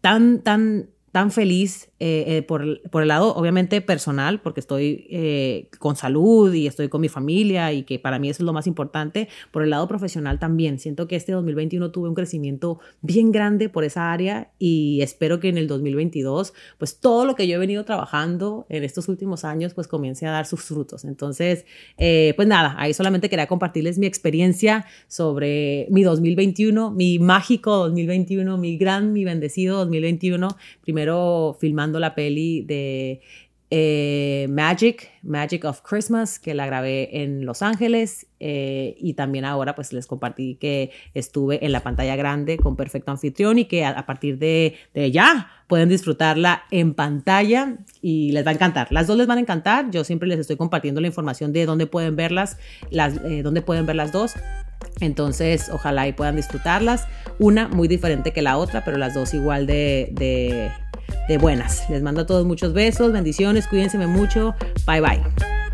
tan, 0.00 0.42
tan 0.42 0.90
tan 1.16 1.30
feliz 1.30 1.88
eh, 1.98 2.24
eh, 2.26 2.42
por, 2.42 2.82
por, 2.90 3.00
el 3.00 3.08
lado, 3.08 3.34
obviamente, 3.34 3.80
personal, 3.80 4.42
porque 4.42 4.60
estoy 4.60 5.06
eh, 5.08 5.70
con 5.78 5.96
salud 5.96 6.52
y 6.52 6.66
estoy 6.66 6.90
con 6.90 7.00
mi 7.00 7.08
familia 7.08 7.72
y 7.72 7.84
que 7.84 7.98
para 7.98 8.18
mí 8.18 8.28
eso 8.28 8.42
es 8.42 8.44
lo 8.44 8.52
más 8.52 8.66
importante. 8.66 9.30
Por 9.50 9.62
el 9.62 9.70
lado 9.70 9.88
profesional 9.88 10.38
también. 10.38 10.78
Siento 10.78 11.08
que 11.08 11.16
este 11.16 11.32
2021 11.32 11.90
tuve 11.92 12.10
un 12.10 12.14
crecimiento 12.14 12.80
bien 13.00 13.32
grande 13.32 13.70
por 13.70 13.84
esa 13.84 14.12
área 14.12 14.50
y 14.58 15.00
espero 15.00 15.40
que 15.40 15.48
en 15.48 15.56
el 15.56 15.68
2022, 15.68 16.52
pues 16.76 17.00
todo 17.00 17.24
lo 17.24 17.34
que 17.34 17.48
yo 17.48 17.54
he 17.54 17.58
venido 17.58 17.86
trabajando 17.86 18.66
en 18.68 18.84
estos 18.84 19.08
últimos 19.08 19.46
años, 19.46 19.72
pues 19.72 19.88
comience 19.88 20.26
a 20.26 20.32
dar 20.32 20.44
sus 20.44 20.60
frutos. 20.60 21.06
Entonces, 21.06 21.64
pues 21.96 22.46
nada, 22.46 22.74
ahí 22.76 22.92
solamente 22.92 23.30
quería 23.30 23.46
compartirles 23.46 23.96
mi 23.96 24.06
experiencia 24.06 24.84
sobre 25.08 25.86
mi 25.88 26.02
2021, 26.02 26.90
mi 26.90 27.18
mágico 27.18 27.74
2021, 27.76 28.58
mi 28.58 28.76
gran, 28.76 29.14
mi 29.14 29.24
bendecido 29.24 29.78
2021. 29.78 30.48
Primero 30.82 31.05
filmando 31.58 31.98
la 32.00 32.14
peli 32.14 32.62
de 32.62 33.20
eh, 33.68 34.46
Magic, 34.48 35.10
Magic 35.22 35.64
of 35.64 35.80
Christmas, 35.82 36.38
que 36.38 36.54
la 36.54 36.66
grabé 36.66 37.22
en 37.22 37.44
Los 37.44 37.62
Ángeles 37.62 38.28
eh, 38.38 38.94
y 39.00 39.14
también 39.14 39.44
ahora 39.44 39.74
pues 39.74 39.92
les 39.92 40.06
compartí 40.06 40.54
que 40.54 40.92
estuve 41.14 41.64
en 41.64 41.72
la 41.72 41.80
pantalla 41.80 42.14
grande 42.14 42.58
con 42.58 42.76
Perfecto 42.76 43.10
Anfitrión 43.10 43.58
y 43.58 43.64
que 43.64 43.84
a, 43.84 44.06
partir 44.06 44.38
de, 44.38 44.76
de, 44.94 45.10
ya 45.10 45.50
pueden 45.66 45.88
disfrutarla 45.88 46.62
en 46.70 46.94
pantalla 46.94 47.78
y 48.00 48.30
les 48.30 48.46
va 48.46 48.50
a 48.50 48.54
encantar. 48.54 48.86
Las 48.92 49.08
dos 49.08 49.16
les 49.16 49.26
van 49.26 49.38
a 49.38 49.40
encantar, 49.40 49.90
yo 49.90 50.04
siempre 50.04 50.28
les 50.28 50.38
estoy 50.38 50.56
compartiendo 50.56 51.00
la 51.00 51.08
información 51.08 51.52
de 51.52 51.66
dónde 51.66 51.88
pueden 51.88 52.14
verlas, 52.14 52.58
las, 52.90 53.16
eh, 53.24 53.42
dónde 53.42 53.62
pueden 53.62 53.84
ver 53.84 53.96
las 53.96 54.12
dos. 54.12 54.34
Entonces, 55.00 55.70
ojalá 55.72 56.06
y 56.06 56.12
puedan 56.12 56.36
disfrutarlas. 56.36 57.08
Una 57.40 57.66
muy 57.66 57.88
diferente 57.88 58.32
que 58.32 58.42
la 58.42 58.56
otra, 58.58 58.84
pero 58.84 58.96
las 58.96 59.14
dos 59.14 59.34
igual 59.34 59.66
de, 59.66 60.10
de 60.12 60.70
de 61.28 61.38
buenas. 61.38 61.88
Les 61.90 62.02
mando 62.02 62.22
a 62.22 62.26
todos 62.26 62.44
muchos 62.44 62.72
besos, 62.72 63.12
bendiciones, 63.12 63.66
cuídense 63.66 63.98
mucho. 64.06 64.54
Bye 64.86 65.00
bye. 65.00 65.65